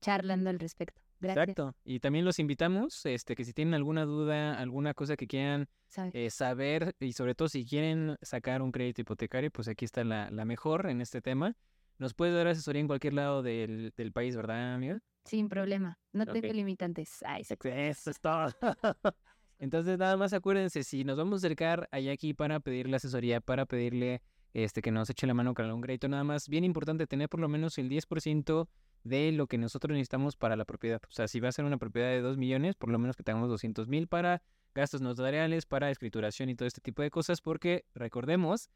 charlando 0.00 0.50
al 0.50 0.58
respecto. 0.58 1.05
Gracias. 1.20 1.48
Exacto. 1.48 1.74
Y 1.84 2.00
también 2.00 2.24
los 2.24 2.38
invitamos, 2.38 3.04
este, 3.06 3.34
que 3.34 3.44
si 3.44 3.52
tienen 3.52 3.74
alguna 3.74 4.04
duda, 4.04 4.58
alguna 4.58 4.94
cosa 4.94 5.16
que 5.16 5.26
quieran 5.26 5.68
eh, 6.12 6.30
saber 6.30 6.94
y 7.00 7.12
sobre 7.12 7.34
todo 7.34 7.48
si 7.48 7.64
quieren 7.64 8.16
sacar 8.22 8.62
un 8.62 8.72
crédito 8.72 9.00
hipotecario, 9.00 9.50
pues 9.50 9.68
aquí 9.68 9.84
está 9.84 10.04
la, 10.04 10.30
la 10.30 10.44
mejor 10.44 10.86
en 10.88 11.00
este 11.00 11.20
tema. 11.20 11.56
Nos 11.98 12.12
puedes 12.12 12.34
dar 12.34 12.46
asesoría 12.46 12.80
en 12.80 12.86
cualquier 12.86 13.14
lado 13.14 13.42
del, 13.42 13.92
del 13.96 14.12
país, 14.12 14.36
¿verdad, 14.36 14.74
amiga? 14.74 15.00
Sin 15.24 15.48
problema. 15.48 15.98
No 16.12 16.26
tengo 16.26 16.52
limitantes. 16.52 17.22
Ay, 17.26 17.44
sí. 17.44 17.54
Eso 17.64 18.10
es 18.10 18.20
todo. 18.20 18.48
Entonces, 19.58 19.98
nada 19.98 20.16
más 20.16 20.32
acuérdense, 20.32 20.84
si 20.84 21.04
nos 21.04 21.16
vamos 21.16 21.34
a 21.42 21.46
acercar 21.46 21.88
allá 21.90 22.12
aquí 22.12 22.34
para 22.34 22.60
pedirle 22.60 22.96
asesoría, 22.96 23.40
para 23.40 23.64
pedirle 23.64 24.20
este 24.52 24.82
que 24.82 24.90
nos 24.90 25.08
eche 25.10 25.26
la 25.26 25.34
mano 25.34 25.54
con 25.54 25.70
un 25.70 25.80
crédito, 25.80 26.08
nada 26.08 26.24
más, 26.24 26.48
bien 26.48 26.64
importante 26.64 27.06
tener 27.06 27.28
por 27.28 27.40
lo 27.40 27.48
menos 27.48 27.78
el 27.78 27.88
10% 27.88 28.68
de 29.08 29.32
lo 29.32 29.46
que 29.46 29.58
nosotros 29.58 29.92
necesitamos 29.92 30.36
para 30.36 30.56
la 30.56 30.64
propiedad. 30.64 31.00
O 31.08 31.12
sea, 31.12 31.28
si 31.28 31.40
va 31.40 31.48
a 31.48 31.52
ser 31.52 31.64
una 31.64 31.78
propiedad 31.78 32.08
de 32.08 32.20
2 32.20 32.36
millones, 32.36 32.74
por 32.76 32.90
lo 32.90 32.98
menos 32.98 33.16
que 33.16 33.22
tengamos 33.22 33.48
200 33.48 33.88
mil 33.88 34.08
para 34.08 34.42
gastos 34.74 35.00
notariales, 35.00 35.64
para 35.66 35.90
escrituración 35.90 36.48
y 36.50 36.54
todo 36.54 36.66
este 36.66 36.80
tipo 36.80 37.02
de 37.02 37.10
cosas, 37.10 37.40
porque 37.40 37.84
recordemos 37.94 38.68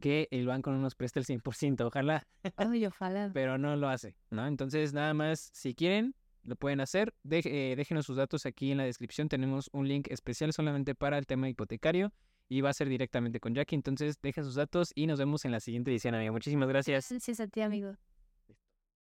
que 0.00 0.28
el 0.30 0.46
banco 0.46 0.70
no 0.70 0.78
nos 0.78 0.94
presta 0.94 1.18
el 1.18 1.26
100%, 1.26 1.80
ojalá, 1.86 2.24
Ay, 2.56 2.86
ojalá. 2.86 3.30
pero 3.34 3.58
no 3.58 3.74
lo 3.76 3.88
hace, 3.88 4.14
¿no? 4.30 4.46
Entonces, 4.46 4.92
nada 4.92 5.12
más, 5.14 5.50
si 5.52 5.74
quieren, 5.74 6.14
lo 6.44 6.54
pueden 6.54 6.80
hacer. 6.80 7.12
Deje- 7.24 7.50
eh, 7.72 7.76
déjenos 7.76 8.06
sus 8.06 8.16
datos 8.16 8.46
aquí 8.46 8.70
en 8.70 8.78
la 8.78 8.84
descripción. 8.84 9.28
Tenemos 9.28 9.68
un 9.72 9.88
link 9.88 10.06
especial 10.10 10.52
solamente 10.52 10.94
para 10.94 11.18
el 11.18 11.26
tema 11.26 11.48
hipotecario 11.48 12.12
y 12.48 12.60
va 12.60 12.70
a 12.70 12.72
ser 12.72 12.88
directamente 12.88 13.40
con 13.40 13.54
Jackie. 13.54 13.74
Entonces, 13.74 14.20
dejen 14.22 14.44
sus 14.44 14.54
datos 14.54 14.92
y 14.94 15.06
nos 15.08 15.18
vemos 15.18 15.44
en 15.44 15.50
la 15.50 15.60
siguiente 15.60 15.90
edición, 15.90 16.14
amigo. 16.14 16.32
Muchísimas 16.32 16.68
gracias. 16.68 17.10
Gracias 17.10 17.40
a 17.40 17.48
ti, 17.48 17.60
amigo. 17.62 17.96